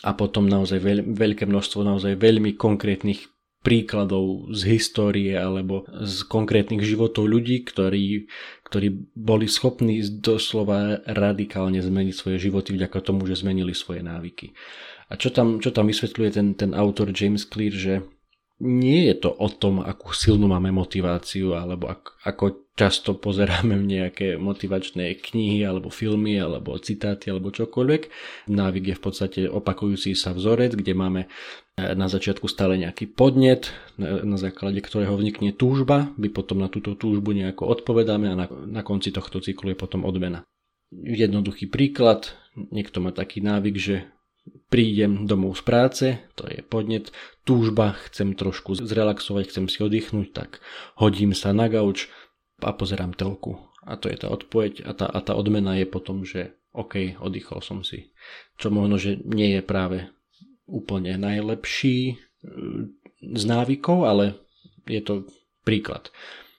a 0.02 0.12
potom 0.18 0.50
naozaj 0.50 0.82
veľ, 0.82 1.00
veľké 1.14 1.46
množstvo 1.46 1.86
naozaj 1.86 2.18
veľmi 2.18 2.58
konkrétnych 2.58 3.30
príkladov 3.66 4.54
z 4.54 4.78
histórie 4.78 5.34
alebo 5.34 5.90
z 5.90 6.22
konkrétnych 6.30 6.86
životov 6.86 7.26
ľudí, 7.26 7.66
ktorí, 7.66 8.30
ktorí 8.62 8.88
boli 9.18 9.50
schopní 9.50 10.06
doslova 10.22 11.02
radikálne 11.10 11.82
zmeniť 11.82 12.14
svoje 12.14 12.38
životy 12.38 12.78
vďaka 12.78 13.02
tomu, 13.02 13.26
že 13.26 13.42
zmenili 13.42 13.74
svoje 13.74 14.06
návyky. 14.06 14.54
A 15.10 15.18
čo 15.18 15.34
tam, 15.34 15.58
čo 15.58 15.74
tam 15.74 15.90
vysvetľuje 15.90 16.30
ten, 16.30 16.48
ten 16.54 16.72
autor 16.78 17.10
James 17.10 17.42
Clear, 17.46 17.74
že 17.74 18.06
nie 18.64 19.12
je 19.12 19.28
to 19.28 19.30
o 19.36 19.52
tom, 19.52 19.84
akú 19.84 20.16
silnú 20.16 20.48
máme 20.48 20.72
motiváciu, 20.72 21.60
alebo 21.60 21.92
ak, 21.92 22.24
ako 22.24 22.72
často 22.80 23.12
pozeráme 23.20 23.76
nejaké 23.76 24.40
motivačné 24.40 25.12
knihy, 25.20 25.68
alebo 25.68 25.92
filmy, 25.92 26.40
alebo 26.40 26.80
citáty, 26.80 27.28
alebo 27.28 27.52
čokoľvek. 27.52 28.02
Návyk 28.48 28.84
je 28.92 28.96
v 28.96 29.04
podstate 29.04 29.40
opakujúci 29.52 30.16
sa 30.16 30.32
vzorec, 30.32 30.80
kde 30.80 30.96
máme 30.96 31.22
eh, 31.28 31.96
na 32.00 32.08
začiatku 32.08 32.48
stále 32.48 32.80
nejaký 32.80 33.12
podnet, 33.12 33.76
na 34.00 34.40
základe 34.40 34.80
ktorého 34.80 35.20
vznikne 35.20 35.52
túžba, 35.52 36.16
my 36.16 36.32
potom 36.32 36.64
na 36.64 36.72
túto 36.72 36.96
túžbu 36.96 37.36
nejako 37.36 37.68
odpovedáme 37.68 38.32
a 38.32 38.40
na, 38.40 38.48
na 38.48 38.82
konci 38.88 39.12
tohto 39.12 39.44
cyklu 39.44 39.76
je 39.76 39.78
potom 39.80 40.08
odmena. 40.08 40.48
Jednoduchý 40.96 41.68
príklad, 41.68 42.32
niekto 42.56 43.04
má 43.04 43.12
taký 43.12 43.44
návyk, 43.44 43.76
že 43.76 43.96
prídem 44.70 45.26
domov 45.26 45.58
z 45.60 45.64
práce, 45.64 46.06
to 46.36 46.46
je 46.50 46.62
podnet, 46.66 47.10
túžba, 47.48 47.98
chcem 48.10 48.34
trošku 48.34 48.76
zrelaxovať, 48.76 49.44
chcem 49.50 49.66
si 49.72 49.80
oddychnúť, 49.82 50.28
tak 50.34 50.50
hodím 51.00 51.32
sa 51.38 51.54
na 51.54 51.70
gauč 51.70 52.10
a 52.62 52.74
pozerám 52.74 53.14
telku. 53.14 53.62
A 53.86 54.02
to 54.02 54.10
je 54.10 54.18
tá 54.18 54.34
odpoveď 54.34 54.82
a 54.90 54.92
tá, 54.98 55.06
a 55.06 55.20
tá 55.22 55.38
odmena 55.38 55.78
je 55.78 55.86
potom, 55.86 56.26
že 56.26 56.58
OK, 56.74 57.22
oddychol 57.22 57.62
som 57.62 57.86
si. 57.86 58.12
Čo 58.58 58.74
možno, 58.74 58.98
že 58.98 59.22
nie 59.22 59.56
je 59.56 59.62
práve 59.62 60.10
úplne 60.66 61.16
najlepší 61.16 61.98
e, 62.10 62.16
z 63.22 63.44
návykov, 63.46 64.10
ale 64.10 64.26
je 64.90 65.00
to 65.00 65.30
príklad. 65.62 66.10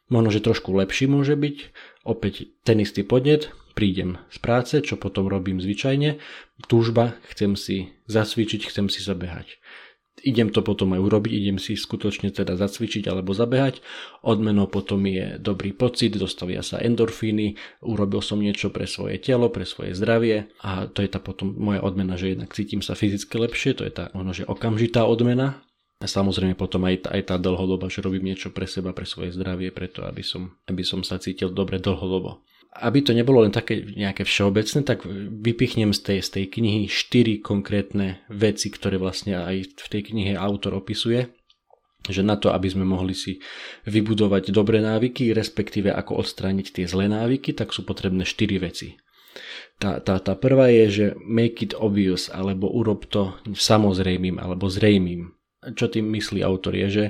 Možno, 0.06 0.30
že 0.30 0.44
trošku 0.46 0.70
lepší 0.70 1.10
môže 1.10 1.34
byť, 1.34 1.56
opäť 2.06 2.48
ten 2.62 2.78
istý 2.78 3.02
podnet, 3.02 3.50
prídem 3.76 4.16
z 4.32 4.38
práce, 4.40 4.74
čo 4.80 4.96
potom 4.96 5.28
robím 5.28 5.60
zvyčajne, 5.60 6.16
túžba, 6.64 7.20
chcem 7.28 7.52
si 7.60 7.92
zacvičiť, 8.08 8.72
chcem 8.72 8.88
si 8.88 9.04
zabehať. 9.04 9.60
Idem 10.24 10.48
to 10.48 10.64
potom 10.64 10.96
aj 10.96 11.04
urobiť, 11.04 11.28
idem 11.28 11.60
si 11.60 11.76
skutočne 11.76 12.32
teda 12.32 12.56
zacvičiť 12.56 13.04
alebo 13.04 13.36
zabehať. 13.36 13.84
Odmenou 14.24 14.64
potom 14.64 15.04
je 15.04 15.36
dobrý 15.36 15.76
pocit, 15.76 16.16
dostavia 16.16 16.64
sa 16.64 16.80
endorfíny, 16.80 17.60
urobil 17.84 18.24
som 18.24 18.40
niečo 18.40 18.72
pre 18.72 18.88
svoje 18.88 19.20
telo, 19.20 19.52
pre 19.52 19.68
svoje 19.68 19.92
zdravie 19.92 20.48
a 20.64 20.88
to 20.88 21.04
je 21.04 21.12
tá 21.12 21.20
potom 21.20 21.52
moja 21.52 21.84
odmena, 21.84 22.16
že 22.16 22.32
jednak 22.32 22.56
cítim 22.56 22.80
sa 22.80 22.96
fyzicky 22.96 23.36
lepšie, 23.36 23.76
to 23.76 23.84
je 23.84 23.92
tá 23.92 24.08
možno, 24.16 24.32
že 24.32 24.48
okamžitá 24.48 25.04
odmena, 25.04 25.60
a 25.96 26.04
samozrejme 26.04 26.60
potom 26.60 26.84
aj, 26.84 27.08
aj 27.08 27.22
tá 27.24 27.36
dlhodoba, 27.40 27.88
že 27.88 28.04
robím 28.04 28.28
niečo 28.28 28.52
pre 28.52 28.68
seba, 28.68 28.92
pre 28.92 29.08
svoje 29.08 29.32
zdravie, 29.32 29.72
preto 29.72 30.04
aby 30.04 30.20
som, 30.20 30.52
aby 30.68 30.84
som 30.84 31.00
sa 31.00 31.16
cítil 31.16 31.48
dobre 31.48 31.80
dlhodobo 31.80 32.44
aby 32.80 33.00
to 33.00 33.12
nebolo 33.16 33.42
len 33.42 33.54
také 33.54 33.82
nejaké 33.82 34.26
všeobecné, 34.26 34.80
tak 34.84 35.04
vypichnem 35.42 35.92
z 35.96 36.00
tej, 36.02 36.18
z 36.22 36.28
tej 36.40 36.44
knihy 36.60 36.82
štyri 36.90 37.40
konkrétne 37.40 38.20
veci, 38.28 38.68
ktoré 38.68 39.00
vlastne 39.00 39.38
aj 39.40 39.76
v 39.76 39.86
tej 39.88 40.02
knihe 40.12 40.32
autor 40.36 40.76
opisuje 40.76 41.32
že 42.06 42.22
na 42.22 42.38
to, 42.38 42.54
aby 42.54 42.70
sme 42.70 42.86
mohli 42.86 43.18
si 43.18 43.42
vybudovať 43.86 44.54
dobré 44.54 44.78
návyky, 44.78 45.34
respektíve 45.34 45.90
ako 45.90 46.22
odstrániť 46.22 46.66
tie 46.70 46.86
zlé 46.86 47.10
návyky, 47.10 47.50
tak 47.50 47.74
sú 47.74 47.82
potrebné 47.82 48.22
štyri 48.22 48.62
veci. 48.62 48.94
Tá, 49.76 50.00
tá, 50.00 50.16
tá 50.22 50.32
prvá 50.32 50.72
je, 50.72 50.86
že 50.88 51.06
make 51.20 51.60
it 51.60 51.76
obvious, 51.76 52.32
alebo 52.32 52.72
urob 52.72 53.04
to 53.12 53.36
samozrejmým, 53.52 54.40
alebo 54.40 54.72
zrejmým. 54.72 55.36
Čo 55.76 55.90
tým 55.90 56.08
myslí 56.14 56.46
autor 56.46 56.78
je, 56.78 56.88
že, 56.88 57.06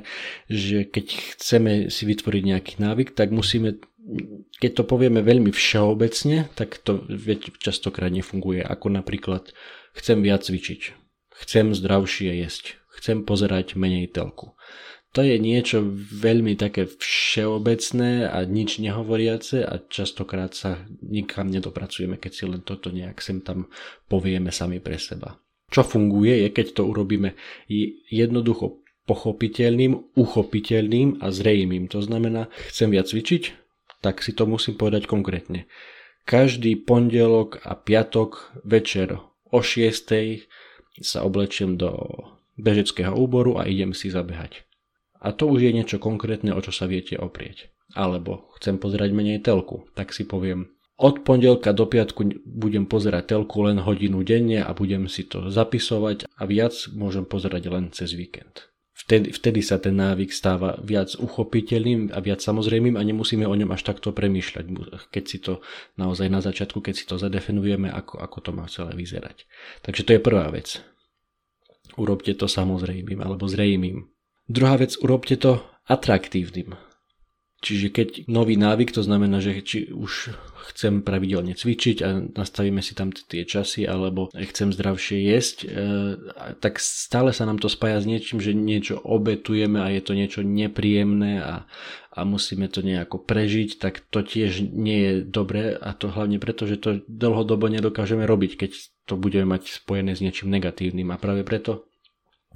že 0.49 0.79
keď 0.89 1.07
chceme 1.37 1.73
si 1.93 2.03
vytvoriť 2.09 2.43
nejaký 2.43 2.75
návyk, 2.81 3.13
tak 3.13 3.31
musíme 3.31 3.79
keď 4.63 4.71
to 4.73 4.83
povieme 4.87 5.21
veľmi 5.21 5.51
všeobecne, 5.51 6.47
tak 6.55 6.79
to 6.81 7.03
častokrát 7.59 8.13
nefunguje. 8.15 8.63
Ako 8.63 8.95
napríklad 8.95 9.51
chcem 9.99 10.23
viac 10.23 10.47
cvičiť, 10.47 10.95
chcem 11.43 11.75
zdravšie 11.75 12.31
jesť, 12.39 12.79
chcem 12.95 13.27
pozerať 13.27 13.75
menej 13.75 14.15
telku. 14.15 14.55
To 15.15 15.25
je 15.25 15.41
niečo 15.41 15.81
veľmi 15.97 16.61
také 16.61 16.85
všeobecné 16.85 18.29
a 18.29 18.45
nič 18.45 18.85
nehovoriace 18.85 19.65
a 19.65 19.81
častokrát 19.89 20.53
sa 20.53 20.85
nikam 21.01 21.49
nedopracujeme, 21.49 22.21
keď 22.21 22.33
si 22.37 22.45
len 22.45 22.61
toto 22.61 22.93
nejak 22.93 23.25
sem 23.25 23.41
tam 23.41 23.73
povieme 24.13 24.53
sami 24.53 24.77
pre 24.77 25.01
seba. 25.01 25.41
Čo 25.73 25.89
funguje 25.89 26.47
je, 26.47 26.49
keď 26.53 26.79
to 26.79 26.83
urobíme 26.85 27.33
jednoducho 28.13 28.85
pochopiteľným, 29.09 30.19
uchopiteľným 30.19 31.25
a 31.25 31.33
zrejmým. 31.33 31.89
To 31.95 32.05
znamená, 32.05 32.53
chcem 32.69 32.93
viac 32.93 33.09
cvičiť, 33.09 33.66
tak 34.07 34.23
si 34.23 34.31
to 34.31 34.47
musím 34.47 34.79
povedať 34.79 35.11
konkrétne. 35.11 35.67
Každý 36.23 36.79
pondelok 36.87 37.59
a 37.67 37.75
piatok 37.75 38.55
večer 38.63 39.19
o 39.51 39.59
6. 39.59 40.47
sa 41.03 41.27
oblečiem 41.27 41.75
do 41.75 41.91
bežeckého 42.55 43.19
úboru 43.19 43.59
a 43.59 43.67
idem 43.67 43.91
si 43.91 44.15
zabehať. 44.15 44.63
A 45.19 45.35
to 45.35 45.51
už 45.51 45.67
je 45.67 45.75
niečo 45.75 45.99
konkrétne, 45.99 46.55
o 46.55 46.63
čo 46.63 46.71
sa 46.71 46.87
viete 46.87 47.19
oprieť. 47.19 47.75
Alebo 47.99 48.47
chcem 48.63 48.79
pozerať 48.79 49.11
menej 49.11 49.43
telku, 49.43 49.91
tak 49.99 50.15
si 50.15 50.23
poviem, 50.23 50.71
od 51.03 51.27
pondelka 51.27 51.75
do 51.75 51.91
piatku 51.91 52.47
budem 52.47 52.87
pozerať 52.87 53.35
telku 53.35 53.67
len 53.67 53.83
hodinu 53.83 54.23
denne 54.23 54.63
a 54.63 54.71
budem 54.71 55.11
si 55.11 55.27
to 55.27 55.51
zapisovať 55.51 56.31
a 56.31 56.43
viac 56.47 56.79
môžem 56.95 57.27
pozerať 57.27 57.69
len 57.75 57.91
cez 57.91 58.15
víkend 58.15 58.71
vtedy, 59.05 59.29
vtedy 59.33 59.61
sa 59.61 59.77
ten 59.77 59.97
návyk 60.01 60.33
stáva 60.33 60.81
viac 60.81 61.13
uchopiteľným 61.21 62.17
a 62.17 62.19
viac 62.25 62.41
samozrejmým 62.41 62.97
a 62.97 63.03
nemusíme 63.05 63.45
o 63.45 63.53
ňom 63.53 63.71
až 63.77 63.85
takto 63.85 64.17
premýšľať, 64.17 64.65
keď 65.13 65.25
si 65.29 65.39
to 65.45 65.61
naozaj 66.01 66.33
na 66.33 66.41
začiatku, 66.41 66.81
keď 66.81 66.95
si 66.97 67.05
to 67.05 67.21
zadefinujeme, 67.21 67.93
ako, 67.93 68.17
ako 68.19 68.39
to 68.41 68.51
má 68.57 68.65
celé 68.73 68.97
vyzerať. 68.97 69.45
Takže 69.85 70.03
to 70.09 70.11
je 70.17 70.21
prvá 70.25 70.49
vec. 70.49 70.81
Urobte 72.01 72.33
to 72.33 72.49
samozrejmým 72.49 73.21
alebo 73.21 73.45
zrejmým. 73.45 74.09
Druhá 74.49 74.81
vec, 74.81 74.97
urobte 75.01 75.37
to 75.37 75.61
atraktívnym. 75.87 76.77
Čiže 77.57 77.89
keď 77.89 78.09
nový 78.29 78.61
návyk, 78.61 78.93
to 78.93 79.01
znamená, 79.01 79.41
že 79.41 79.65
či 79.65 79.89
už 79.89 80.37
chcem 80.71 81.01
pravidelne 81.01 81.57
cvičiť 81.57 81.97
a 82.05 82.09
nastavíme 82.37 82.85
si 82.85 82.93
tam 82.93 83.17
tie 83.17 83.49
časy, 83.49 83.89
alebo 83.89 84.29
chcem 84.29 84.77
zdravšie 84.77 85.25
jesť, 85.25 85.57
e, 85.65 85.69
tak 86.61 86.77
stále 86.77 87.33
sa 87.33 87.49
nám 87.49 87.57
to 87.57 87.73
spája 87.73 88.05
s 88.05 88.07
niečím, 88.07 88.45
že 88.45 88.53
niečo 88.53 89.01
obetujeme 89.01 89.81
a 89.81 89.89
je 89.89 90.05
to 90.05 90.13
niečo 90.13 90.45
nepríjemné 90.45 91.41
a, 91.41 91.65
a 92.13 92.21
musíme 92.29 92.69
to 92.69 92.85
nejako 92.85 93.25
prežiť, 93.25 93.81
tak 93.81 94.05
to 94.13 94.21
tiež 94.21 94.61
nie 94.77 95.01
je 95.01 95.13
dobré. 95.25 95.81
A 95.81 95.97
to 95.97 96.13
hlavne 96.13 96.37
preto, 96.37 96.69
že 96.69 96.77
to 96.77 97.01
dlhodobo 97.09 97.73
nedokážeme 97.73 98.29
robiť, 98.29 98.53
keď 98.61 98.71
to 99.09 99.17
budeme 99.17 99.57
mať 99.57 99.81
spojené 99.81 100.13
s 100.13 100.21
niečím 100.21 100.53
negatívnym. 100.53 101.09
A 101.09 101.17
práve 101.17 101.41
preto 101.41 101.89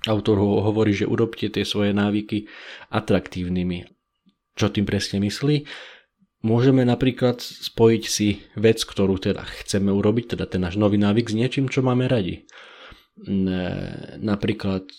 autor 0.04 0.44
hovorí, 0.44 0.92
že 0.92 1.08
urobte 1.08 1.48
tie 1.48 1.64
svoje 1.64 1.96
návyky 1.96 2.48
atraktívnymi 2.92 3.99
čo 4.54 4.72
tým 4.72 4.86
presne 4.86 5.22
myslí? 5.22 5.66
Môžeme 6.40 6.88
napríklad 6.88 7.44
spojiť 7.44 8.02
si 8.08 8.40
vec, 8.56 8.80
ktorú 8.80 9.20
teda 9.20 9.44
chceme 9.60 9.92
urobiť, 9.92 10.36
teda 10.36 10.48
ten 10.48 10.64
náš 10.64 10.80
nový 10.80 10.96
návyk 10.96 11.28
s 11.28 11.36
niečím, 11.36 11.68
čo 11.68 11.84
máme 11.84 12.08
radi. 12.08 12.48
Napríklad 14.16 14.88
e, 14.88 14.96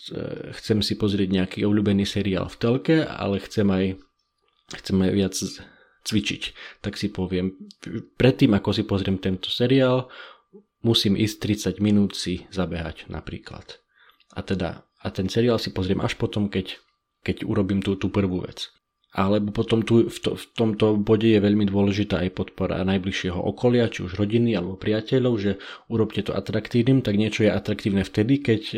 chcem 0.54 0.78
si 0.86 0.94
pozrieť 0.94 1.28
nejaký 1.34 1.58
obľúbený 1.66 2.06
seriál 2.06 2.46
v 2.46 2.56
telke, 2.62 2.96
ale 3.02 3.42
chcem 3.42 3.66
aj, 3.66 3.84
chcem 4.78 4.96
aj 5.02 5.10
viac 5.10 5.34
cvičiť. 6.06 6.42
Tak 6.78 6.94
si 6.94 7.10
poviem, 7.10 7.58
predtým 8.14 8.54
ako 8.54 8.70
si 8.70 8.86
pozriem 8.86 9.18
tento 9.18 9.50
seriál, 9.50 10.06
musím 10.86 11.18
ísť 11.18 11.74
30 11.74 11.82
minút 11.82 12.14
si 12.14 12.46
zabehať 12.54 13.10
napríklad. 13.10 13.82
A 14.38 14.46
teda 14.46 14.86
a 15.02 15.10
ten 15.10 15.26
seriál 15.26 15.58
si 15.58 15.74
pozriem 15.74 15.98
až 15.98 16.14
potom, 16.14 16.46
keď, 16.46 16.78
keď 17.26 17.42
urobím 17.42 17.82
tú, 17.82 17.98
tú 17.98 18.06
prvú 18.06 18.46
vec. 18.46 18.70
Alebo 19.12 19.52
potom 19.52 19.84
tu 19.84 20.08
v, 20.08 20.18
to, 20.24 20.40
v 20.40 20.44
tomto 20.56 20.96
bode 20.96 21.28
je 21.28 21.36
veľmi 21.36 21.68
dôležitá 21.68 22.24
aj 22.24 22.32
podpora 22.32 22.80
najbližšieho 22.80 23.36
okolia, 23.36 23.92
či 23.92 24.08
už 24.08 24.16
rodiny 24.16 24.56
alebo 24.56 24.80
priateľov, 24.80 25.34
že 25.36 25.52
urobte 25.92 26.24
to 26.24 26.32
atraktívnym, 26.32 27.04
tak 27.04 27.20
niečo 27.20 27.44
je 27.44 27.52
atraktívne 27.52 28.08
vtedy, 28.08 28.40
keď 28.40 28.62
e, 28.72 28.76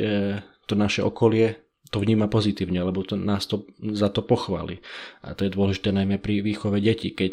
to 0.67 0.75
naše 0.75 1.07
okolie 1.07 1.63
to 1.95 2.03
vníma 2.03 2.27
pozitívne, 2.27 2.83
lebo 2.83 3.07
to, 3.07 3.15
nás 3.15 3.47
to 3.47 3.71
za 3.95 4.11
to 4.11 4.27
pochváli. 4.27 4.83
A 5.23 5.39
to 5.39 5.47
je 5.47 5.55
dôležité 5.55 5.95
najmä 5.95 6.19
pri 6.19 6.43
výchove 6.43 6.83
detí. 6.83 7.15
Keď 7.15 7.33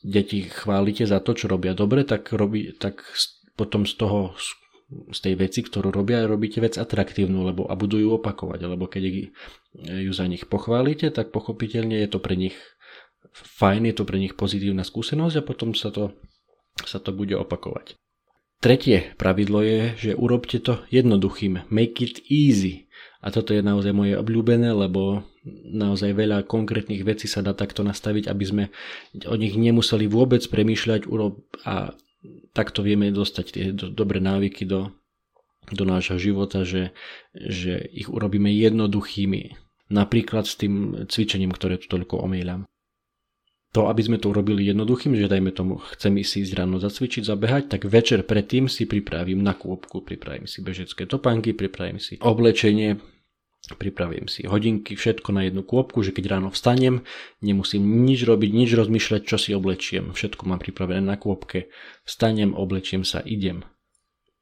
deti 0.00 0.48
chválite 0.48 1.04
za 1.04 1.20
to, 1.20 1.36
čo 1.36 1.52
robia 1.52 1.76
dobre, 1.76 2.08
tak, 2.08 2.32
robí, 2.32 2.72
tak 2.72 3.04
potom 3.52 3.84
z 3.84 3.92
toho 4.00 4.32
z 4.86 5.18
tej 5.18 5.34
veci, 5.34 5.66
ktorú 5.66 5.90
robia, 5.90 6.22
robíte 6.30 6.62
vec 6.62 6.78
atraktívnu 6.78 7.42
lebo, 7.42 7.66
a 7.66 7.74
budú 7.74 7.98
ju 7.98 8.14
opakovať, 8.14 8.60
lebo 8.70 8.86
keď 8.86 9.02
ju 10.06 10.12
za 10.14 10.26
nich 10.30 10.46
pochválite, 10.46 11.10
tak 11.10 11.34
pochopiteľne 11.34 11.98
je 12.06 12.08
to 12.08 12.22
pre 12.22 12.38
nich 12.38 12.54
fajn, 13.34 13.90
je 13.90 13.94
to 13.98 14.04
pre 14.06 14.22
nich 14.22 14.38
pozitívna 14.38 14.86
skúsenosť 14.86 15.42
a 15.42 15.46
potom 15.46 15.74
sa 15.74 15.90
to, 15.90 16.14
sa 16.86 17.02
to 17.02 17.10
bude 17.10 17.34
opakovať. 17.34 17.98
Tretie 18.56 19.12
pravidlo 19.20 19.60
je, 19.60 19.80
že 20.00 20.10
urobte 20.16 20.56
to 20.62 20.80
jednoduchým. 20.88 21.68
Make 21.68 22.00
it 22.00 22.24
easy. 22.32 22.88
A 23.20 23.28
toto 23.28 23.52
je 23.52 23.60
naozaj 23.60 23.92
moje 23.92 24.16
obľúbené, 24.16 24.72
lebo 24.72 25.26
naozaj 25.66 26.16
veľa 26.16 26.48
konkrétnych 26.48 27.04
vecí 27.04 27.28
sa 27.28 27.44
dá 27.44 27.52
takto 27.52 27.84
nastaviť, 27.84 28.30
aby 28.30 28.44
sme 28.46 28.64
o 29.28 29.34
nich 29.36 29.58
nemuseli 29.58 30.08
vôbec 30.08 30.40
premýšľať 30.46 31.10
a 31.68 31.92
takto 32.52 32.80
vieme 32.80 33.12
dostať 33.12 33.46
tie 33.52 33.64
do, 33.72 33.92
dobré 33.92 34.22
návyky 34.22 34.64
do, 34.64 34.94
do 35.72 35.84
nášho 35.84 36.18
života, 36.18 36.62
že, 36.62 36.94
že 37.34 37.78
ich 37.92 38.06
urobíme 38.06 38.50
jednoduchými. 38.52 39.56
Napríklad 39.90 40.46
s 40.46 40.58
tým 40.58 41.06
cvičením, 41.06 41.54
ktoré 41.54 41.78
tu 41.78 41.86
toľko 41.86 42.22
omieľam. 42.26 42.66
To, 43.74 43.92
aby 43.92 44.02
sme 44.02 44.16
to 44.16 44.32
urobili 44.32 44.64
jednoduchým, 44.64 45.12
že 45.20 45.28
dajme 45.28 45.52
tomu, 45.52 45.76
chcem 45.92 46.16
si 46.24 46.40
ísť 46.40 46.64
ráno 46.64 46.80
zacvičiť, 46.80 47.28
zabehať, 47.28 47.64
tak 47.68 47.84
večer 47.84 48.24
predtým 48.24 48.72
si 48.72 48.88
pripravím 48.88 49.44
na 49.44 49.52
kôpku, 49.52 50.00
pripravím 50.00 50.48
si 50.48 50.64
bežecké 50.64 51.04
topánky, 51.04 51.52
pripravím 51.52 52.00
si 52.00 52.16
oblečenie, 52.24 52.96
pripravím 53.74 54.30
si 54.30 54.46
hodinky, 54.46 54.94
všetko 54.94 55.34
na 55.34 55.50
jednu 55.50 55.66
kôpku, 55.66 56.06
že 56.06 56.14
keď 56.14 56.38
ráno 56.38 56.54
vstanem, 56.54 57.02
nemusím 57.42 58.06
nič 58.06 58.22
robiť, 58.22 58.50
nič 58.54 58.70
rozmýšľať, 58.78 59.22
čo 59.26 59.36
si 59.42 59.50
oblečiem. 59.50 60.14
Všetko 60.14 60.46
mám 60.46 60.62
pripravené 60.62 61.02
na 61.02 61.18
kôpke. 61.18 61.66
Vstanem, 62.06 62.54
oblečiem 62.54 63.02
sa, 63.02 63.18
idem. 63.26 63.66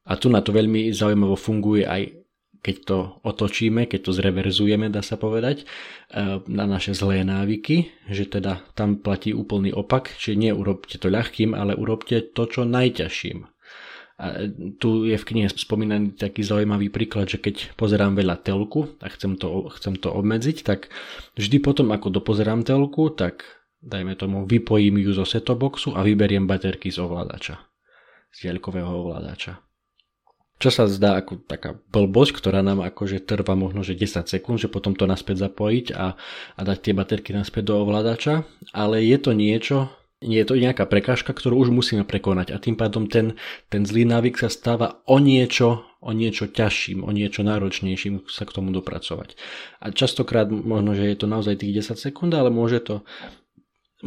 A 0.05 0.21
tu 0.21 0.29
na 0.29 0.45
to 0.45 0.53
veľmi 0.53 0.93
zaujímavo 0.93 1.33
funguje 1.33 1.81
aj 1.81 2.21
keď 2.65 2.77
to 2.81 2.97
otočíme, 3.21 3.85
keď 3.85 4.09
to 4.09 4.11
zreverzujeme, 4.17 4.89
dá 4.89 5.05
sa 5.05 5.21
povedať, 5.21 5.61
eh, 5.61 6.41
na 6.49 6.65
naše 6.65 6.97
zlé 6.97 7.21
návyky, 7.21 7.93
že 8.09 8.25
teda 8.25 8.65
tam 8.73 8.97
platí 8.97 9.37
úplný 9.37 9.69
opak, 9.69 10.17
že 10.17 10.33
neurobte 10.33 10.97
to 10.97 11.13
ľahkým, 11.13 11.53
ale 11.53 11.77
urobte 11.77 12.25
to, 12.33 12.49
čo 12.49 12.65
najťažším. 12.65 13.45
A 14.15 14.47
tu 14.79 15.03
je 15.03 15.19
v 15.19 15.27
knihe 15.27 15.51
spomínaný 15.51 16.15
taký 16.15 16.39
zaujímavý 16.39 16.87
príklad, 16.87 17.27
že 17.27 17.35
keď 17.35 17.75
pozerám 17.75 18.15
veľa 18.15 18.39
telku 18.39 18.95
a 19.03 19.11
chcem 19.11 19.35
to, 19.35 19.67
chcem 19.75 19.99
to 19.99 20.07
obmedziť, 20.07 20.63
tak 20.63 20.87
vždy 21.35 21.59
potom, 21.59 21.91
ako 21.91 22.15
dopozerám 22.15 22.63
telku, 22.63 23.11
tak 23.11 23.43
dajme 23.83 24.15
tomu, 24.15 24.47
vypojím 24.47 25.03
ju 25.03 25.11
zo 25.11 25.27
setoboxu 25.27 25.91
a 25.93 26.01
vyberiem 26.01 26.47
baterky 26.47 26.87
z 26.87 27.03
ovládača. 27.03 27.59
Z 28.31 28.47
diaľkového 28.47 28.87
ovládača. 28.87 29.59
Čo 30.55 30.71
sa 30.71 30.87
zdá 30.87 31.19
ako 31.19 31.43
taká 31.43 31.75
blbosť, 31.91 32.39
ktorá 32.39 32.63
nám 32.63 32.79
akože 32.87 33.27
trvá 33.27 33.59
možno 33.59 33.83
že 33.83 33.99
10 33.99 34.23
sekúnd, 34.23 34.55
že 34.55 34.71
potom 34.71 34.95
to 34.95 35.03
naspäť 35.03 35.51
zapojiť 35.51 35.91
a, 35.91 36.15
a 36.55 36.61
dať 36.63 36.77
tie 36.79 36.93
baterky 36.95 37.35
naspäť 37.35 37.75
do 37.75 37.83
ovládača, 37.83 38.47
ale 38.71 39.03
je 39.03 39.17
to 39.19 39.35
niečo, 39.35 39.91
je 40.23 40.43
to 40.47 40.55
nejaká 40.55 40.87
prekážka, 40.87 41.35
ktorú 41.35 41.67
už 41.67 41.69
musíme 41.75 42.07
prekonať 42.07 42.55
a 42.55 42.61
tým 42.61 42.79
pádom 42.79 43.11
ten, 43.11 43.35
ten 43.67 43.83
zlý 43.83 44.07
návyk 44.07 44.39
sa 44.39 44.47
stáva 44.47 45.03
o 45.03 45.19
niečo, 45.19 45.83
o 45.99 46.11
niečo 46.15 46.47
ťažším, 46.47 47.03
o 47.03 47.11
niečo 47.11 47.43
náročnejším 47.43 48.29
sa 48.31 48.47
k 48.47 48.55
tomu 48.55 48.71
dopracovať. 48.71 49.35
A 49.83 49.91
častokrát 49.91 50.47
možno, 50.47 50.95
že 50.95 51.11
je 51.11 51.17
to 51.19 51.27
naozaj 51.27 51.59
tých 51.59 51.83
10 51.83 51.99
sekúnd, 51.99 52.31
ale 52.31 52.47
môže 52.47 52.79
to, 52.79 53.03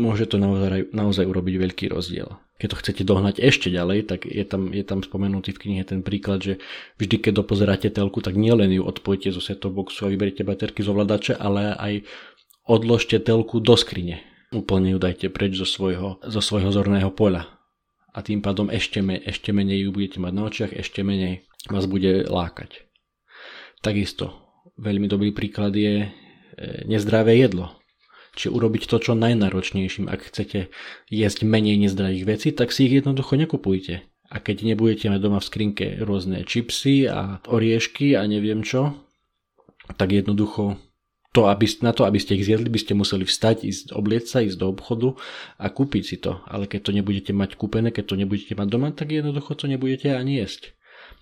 môže 0.00 0.32
to 0.32 0.40
naozaj, 0.40 0.88
naozaj 0.96 1.28
urobiť 1.28 1.54
veľký 1.60 1.84
rozdiel. 1.92 2.40
Keď 2.58 2.68
to 2.74 2.80
chcete 2.82 3.02
dohnať 3.06 3.38
ešte 3.38 3.68
ďalej, 3.70 4.10
tak 4.10 4.26
je 4.26 4.42
tam, 4.42 4.74
je 4.74 4.82
tam 4.82 5.04
spomenutý 5.04 5.54
v 5.54 5.62
knihe 5.62 5.82
ten 5.86 6.02
príklad, 6.02 6.42
že 6.42 6.54
vždy, 6.98 7.30
keď 7.30 7.32
dopozeráte 7.44 7.86
telku, 7.92 8.18
tak 8.18 8.34
nielen 8.34 8.74
ju 8.74 8.82
odpojte 8.82 9.30
zo 9.30 9.38
setoboxu 9.38 10.08
a 10.08 10.10
vyberiete 10.10 10.42
baterky 10.42 10.82
z 10.82 10.90
ovladače, 10.90 11.32
ale 11.38 11.76
aj 11.78 12.02
odložte 12.66 13.22
telku 13.22 13.62
do 13.62 13.78
skrine 13.78 14.37
Úplne 14.48 14.96
ju 14.96 14.98
dajte 14.98 15.28
preč 15.28 15.60
zo 15.60 15.68
svojho, 15.68 16.22
zo 16.24 16.40
svojho 16.40 16.72
zorného 16.72 17.12
poľa. 17.12 17.52
A 18.16 18.24
tým 18.24 18.40
pádom 18.40 18.72
ešte, 18.72 19.04
me, 19.04 19.20
ešte 19.20 19.52
menej 19.52 19.84
ju 19.86 19.90
budete 19.92 20.18
mať 20.18 20.32
na 20.32 20.42
očiach, 20.48 20.72
ešte 20.72 21.04
menej 21.04 21.44
vás 21.68 21.84
bude 21.84 22.24
lákať. 22.24 22.88
Takisto 23.84 24.48
veľmi 24.80 25.06
dobrý 25.06 25.30
príklad 25.36 25.76
je 25.76 26.06
e, 26.06 26.08
nezdravé 26.88 27.36
jedlo. 27.36 27.76
Čiže 28.38 28.54
urobiť 28.54 28.82
to 28.88 28.96
čo 29.02 29.12
najnáročnejším. 29.18 30.06
Ak 30.08 30.30
chcete 30.30 30.70
jesť 31.10 31.38
menej 31.44 31.76
nezdravých 31.76 32.24
vecí, 32.24 32.48
tak 32.54 32.70
si 32.70 32.86
ich 32.86 33.02
jednoducho 33.02 33.34
nekupujte. 33.34 34.06
A 34.28 34.36
keď 34.38 34.64
nebudete 34.64 35.12
mať 35.12 35.20
doma 35.20 35.40
v 35.42 35.48
skrinke 35.48 35.86
rôzne 36.00 36.46
čipsy 36.46 37.08
a 37.10 37.42
oriešky 37.48 38.14
a 38.14 38.24
neviem 38.24 38.62
čo, 38.62 38.94
tak 39.96 40.12
jednoducho 40.12 40.76
to, 41.32 41.46
aby, 41.46 41.68
na 41.84 41.92
to, 41.92 42.08
aby 42.08 42.16
ste 42.16 42.40
ich 42.40 42.48
zjedli, 42.48 42.72
by 42.72 42.80
ste 42.80 42.96
museli 42.96 43.28
vstať, 43.28 43.68
ísť 43.68 43.86
oblieť 43.92 44.24
sa, 44.26 44.38
ísť 44.40 44.58
do 44.58 44.66
obchodu 44.72 45.08
a 45.60 45.68
kúpiť 45.68 46.02
si 46.04 46.16
to. 46.16 46.40
Ale 46.48 46.64
keď 46.64 46.88
to 46.88 46.92
nebudete 46.96 47.32
mať 47.36 47.60
kúpené, 47.60 47.92
keď 47.92 48.04
to 48.10 48.16
nebudete 48.16 48.56
mať 48.56 48.68
doma, 48.68 48.88
tak 48.96 49.12
jednoducho 49.12 49.52
to 49.52 49.68
nebudete 49.68 50.08
ani 50.08 50.40
jesť. 50.40 50.72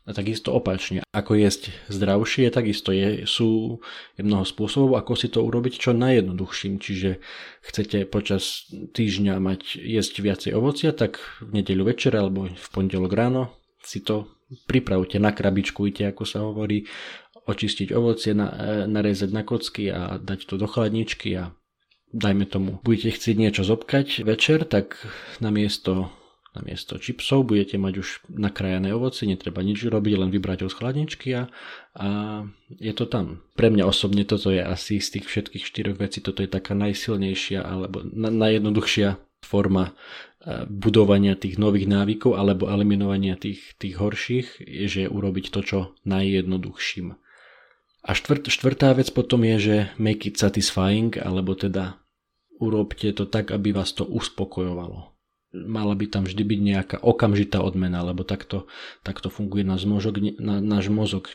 A 0.06 0.14
takisto 0.14 0.54
opačne. 0.54 1.02
Ako 1.10 1.34
jesť 1.34 1.74
zdravšie, 1.90 2.54
takisto 2.54 2.94
je, 2.94 3.26
sú 3.26 3.82
mnoho 4.14 4.46
spôsobov, 4.46 4.94
ako 4.94 5.18
si 5.18 5.26
to 5.26 5.42
urobiť 5.42 5.82
čo 5.82 5.90
najjednoduchším. 5.98 6.78
Čiže 6.78 7.18
chcete 7.66 8.06
počas 8.06 8.70
týždňa 8.70 9.42
mať 9.42 9.82
jesť 9.82 10.22
viacej 10.22 10.54
ovocia, 10.54 10.94
tak 10.94 11.18
v 11.42 11.58
nedeľu 11.58 11.90
večer 11.90 12.14
alebo 12.14 12.46
v 12.46 12.68
pondelok 12.70 13.10
ráno 13.18 13.42
si 13.82 13.98
to 13.98 14.30
pripravte, 14.70 15.18
nakrabičkujte, 15.18 16.06
ako 16.06 16.22
sa 16.22 16.46
hovorí, 16.46 16.86
očistiť 17.46 17.94
ovocie, 17.94 18.34
na, 18.34 18.50
e, 18.50 18.84
narezať 18.90 19.30
na 19.30 19.42
kocky 19.46 19.88
a 19.88 20.18
dať 20.18 20.50
to 20.50 20.54
do 20.58 20.66
chladničky 20.66 21.30
a 21.38 21.54
dajme 22.10 22.46
tomu, 22.46 22.70
budete 22.82 23.18
chcieť 23.18 23.36
niečo 23.38 23.62
zobkať 23.62 24.26
večer, 24.26 24.66
tak 24.66 24.98
namiesto, 25.38 26.10
namiesto 26.54 26.98
čipsov 26.98 27.46
budete 27.46 27.78
mať 27.78 27.94
už 28.02 28.08
nakrájané 28.30 28.94
ovocie, 28.94 29.30
netreba 29.30 29.62
nič 29.62 29.86
robiť, 29.86 30.14
len 30.16 30.30
vybrať 30.30 30.66
ho 30.66 30.68
z 30.70 30.76
chladničky 30.78 31.28
a, 31.34 31.42
a 31.98 32.08
je 32.72 32.92
to 32.94 33.06
tam. 33.06 33.46
Pre 33.54 33.68
mňa 33.70 33.84
osobne 33.86 34.26
toto 34.26 34.50
je 34.50 34.62
asi 34.62 34.98
z 34.98 35.18
tých 35.20 35.26
všetkých 35.30 35.64
štyroch 35.66 35.98
vecí, 35.98 36.18
toto 36.22 36.42
je 36.42 36.50
taká 36.50 36.74
najsilnejšia 36.74 37.62
alebo 37.62 38.02
na, 38.02 38.30
najjednoduchšia 38.32 39.22
forma 39.46 39.92
e, 39.92 39.92
budovania 40.66 41.38
tých 41.38 41.60
nových 41.60 41.86
návykov 41.86 42.34
alebo 42.34 42.66
eliminovania 42.66 43.38
tých, 43.38 43.78
tých 43.78 43.94
horších, 44.00 44.48
je, 44.62 44.86
že 44.90 45.02
urobiť 45.06 45.54
to, 45.54 45.60
čo 45.62 45.78
najjednoduchším. 46.02 47.25
A 48.06 48.14
štvrt, 48.14 48.46
štvrtá 48.46 48.94
vec 48.94 49.10
potom 49.10 49.42
je, 49.42 49.56
že 49.58 49.76
make 49.98 50.30
it 50.30 50.38
satisfying, 50.38 51.18
alebo 51.18 51.58
teda 51.58 51.98
urobte 52.62 53.10
to 53.10 53.26
tak, 53.26 53.50
aby 53.50 53.74
vás 53.74 53.90
to 53.90 54.06
uspokojovalo. 54.06 55.10
Mala 55.56 55.94
by 55.98 56.06
tam 56.06 56.22
vždy 56.22 56.42
byť 56.46 56.60
nejaká 56.62 56.96
okamžitá 57.02 57.58
odmena, 57.58 58.06
lebo 58.06 58.22
takto, 58.22 58.70
takto 59.02 59.26
funguje 59.26 59.66
náš 59.66 59.90
mozog, 59.90 60.22
na, 60.38 60.62
náš 60.62 60.86
mozog. 60.86 61.34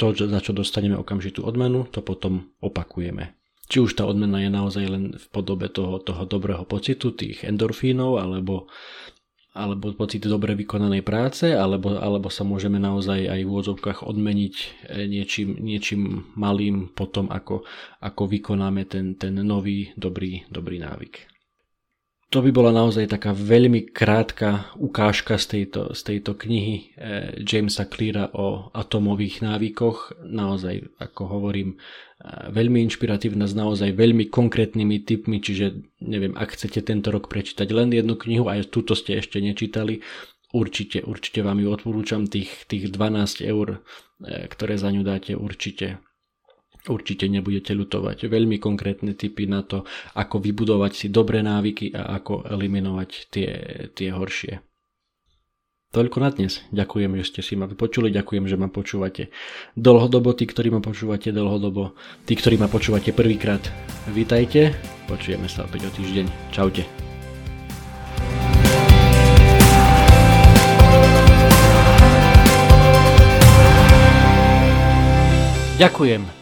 To, 0.00 0.10
za 0.10 0.40
čo 0.42 0.50
dostaneme 0.56 0.98
okamžitú 0.98 1.46
odmenu, 1.46 1.86
to 1.86 2.02
potom 2.02 2.50
opakujeme. 2.58 3.38
Či 3.70 3.86
už 3.86 3.94
tá 3.94 4.02
odmena 4.02 4.42
je 4.42 4.50
naozaj 4.50 4.84
len 4.88 5.04
v 5.14 5.26
podobe 5.30 5.70
toho, 5.70 6.02
toho 6.02 6.26
dobrého 6.26 6.66
pocitu, 6.66 7.14
tých 7.14 7.46
endorfínov, 7.46 8.18
alebo 8.18 8.66
alebo 9.52 9.92
pocit 9.92 10.24
dobre 10.24 10.56
vykonanej 10.56 11.04
práce, 11.04 11.52
alebo, 11.52 12.00
alebo 12.00 12.32
sa 12.32 12.40
môžeme 12.40 12.80
naozaj 12.80 13.28
aj 13.28 13.40
v 13.44 13.50
úvodzovkách 13.52 14.04
odmeniť 14.04 14.54
eh, 14.56 15.04
niečím, 15.08 15.60
niečím 15.60 16.32
malým 16.36 16.88
potom, 16.92 17.28
ako, 17.28 17.64
ako 18.00 18.22
vykonáme 18.28 18.88
ten, 18.88 19.16
ten 19.16 19.36
nový 19.40 19.92
dobrý, 19.96 20.44
dobrý 20.48 20.80
návyk. 20.80 21.31
To 22.32 22.40
by 22.40 22.48
bola 22.48 22.72
naozaj 22.72 23.12
taká 23.12 23.36
veľmi 23.36 23.92
krátka 23.92 24.72
ukážka 24.80 25.36
z 25.36 25.52
tejto, 25.52 25.92
z 25.92 26.00
tejto 26.00 26.32
knihy 26.32 26.96
eh, 26.96 27.36
Jamesa 27.44 27.84
Cleara 27.84 28.32
o 28.32 28.72
atomových 28.72 29.44
návykoch. 29.44 30.16
Naozaj, 30.24 30.96
ako 30.96 31.28
hovorím, 31.28 31.76
eh, 31.76 32.48
veľmi 32.48 32.88
inšpiratívna 32.88 33.44
s 33.44 33.52
naozaj 33.52 33.92
veľmi 33.92 34.32
konkrétnymi 34.32 35.04
typmi, 35.04 35.44
čiže 35.44 35.84
neviem, 36.00 36.32
ak 36.32 36.56
chcete 36.56 36.80
tento 36.80 37.12
rok 37.12 37.28
prečítať 37.28 37.68
len 37.68 37.92
jednu 37.92 38.16
knihu 38.16 38.48
a 38.48 38.56
túto 38.64 38.96
ste 38.96 39.20
ešte 39.20 39.36
nečítali, 39.36 40.00
určite, 40.56 41.04
určite 41.04 41.44
vám 41.44 41.60
ju 41.60 41.68
odporúčam, 41.68 42.24
tých, 42.24 42.64
tých 42.64 42.88
12 42.88 43.44
eur, 43.44 43.84
eh, 44.24 44.48
ktoré 44.48 44.80
za 44.80 44.88
ňu 44.88 45.04
dáte, 45.04 45.36
určite 45.36 46.00
určite 46.88 47.30
nebudete 47.30 47.74
ľutovať. 47.76 48.26
Veľmi 48.26 48.58
konkrétne 48.58 49.14
tipy 49.14 49.46
na 49.46 49.62
to, 49.62 49.86
ako 50.18 50.42
vybudovať 50.42 50.92
si 50.94 51.06
dobré 51.12 51.44
návyky 51.44 51.94
a 51.94 52.18
ako 52.18 52.46
eliminovať 52.48 53.10
tie, 53.30 53.50
tie 53.94 54.10
horšie. 54.10 54.58
Toľko 55.92 56.24
na 56.24 56.32
dnes. 56.32 56.64
Ďakujem, 56.72 57.20
že 57.20 57.24
ste 57.28 57.40
si 57.44 57.52
ma 57.52 57.68
počuli, 57.68 58.08
ďakujem, 58.08 58.48
že 58.48 58.56
ma 58.56 58.72
počúvate 58.72 59.28
dlhodobo, 59.76 60.32
tí, 60.32 60.48
ktorí 60.48 60.72
ma 60.72 60.80
počúvate 60.80 61.28
dlhodobo, 61.36 61.92
tí, 62.24 62.32
ktorí 62.32 62.56
ma 62.56 62.64
počúvate 62.64 63.12
prvýkrát, 63.12 63.60
vítajte, 64.08 64.72
počujeme 65.04 65.52
sa 65.52 65.68
opäť 65.68 65.86
o 65.86 65.90
týždeň. 65.92 66.26
Čaute. 66.48 66.88
Ďakujem, 75.76 76.41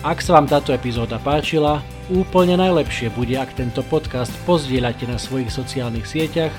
Ak 0.00 0.24
sa 0.24 0.40
vám 0.40 0.48
táto 0.48 0.72
epizóda 0.72 1.20
páčila, 1.20 1.84
úplne 2.08 2.56
najlepšie 2.56 3.12
bude, 3.12 3.36
ak 3.36 3.52
tento 3.52 3.84
podcast 3.84 4.32
pozdieľate 4.48 5.04
na 5.04 5.20
svojich 5.20 5.52
sociálnych 5.52 6.08
sieťach 6.08 6.54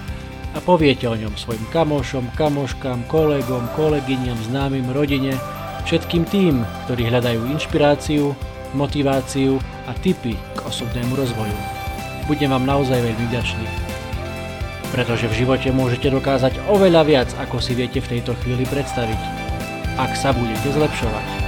a 0.54 0.62
poviete 0.62 1.10
o 1.10 1.18
ňom 1.18 1.34
svojim 1.34 1.66
kamošom, 1.74 2.30
kamoškám, 2.38 3.10
kolegom, 3.10 3.66
kolegyňam, 3.74 4.38
známym, 4.46 4.86
rodine, 4.94 5.34
všetkým 5.90 6.30
tým, 6.30 6.62
ktorí 6.86 7.10
hľadajú 7.10 7.50
inšpiráciu, 7.58 8.38
motiváciu 8.78 9.58
a 9.90 9.98
tipy 9.98 10.38
k 10.38 10.60
osobnému 10.62 11.18
rozvoju. 11.18 11.58
Budem 12.30 12.54
vám 12.54 12.70
naozaj 12.70 13.02
veľmi 13.02 13.26
vďačný. 13.26 13.66
Pretože 14.94 15.26
v 15.26 15.38
živote 15.42 15.74
môžete 15.74 16.14
dokázať 16.14 16.62
oveľa 16.70 17.02
viac, 17.10 17.30
ako 17.42 17.58
si 17.58 17.74
viete 17.74 18.06
v 18.06 18.18
tejto 18.18 18.38
chvíli 18.46 18.70
predstaviť 18.70 19.42
ak 20.00 20.16
sa 20.16 20.32
budete 20.32 20.72
zlepšovať. 20.72 21.41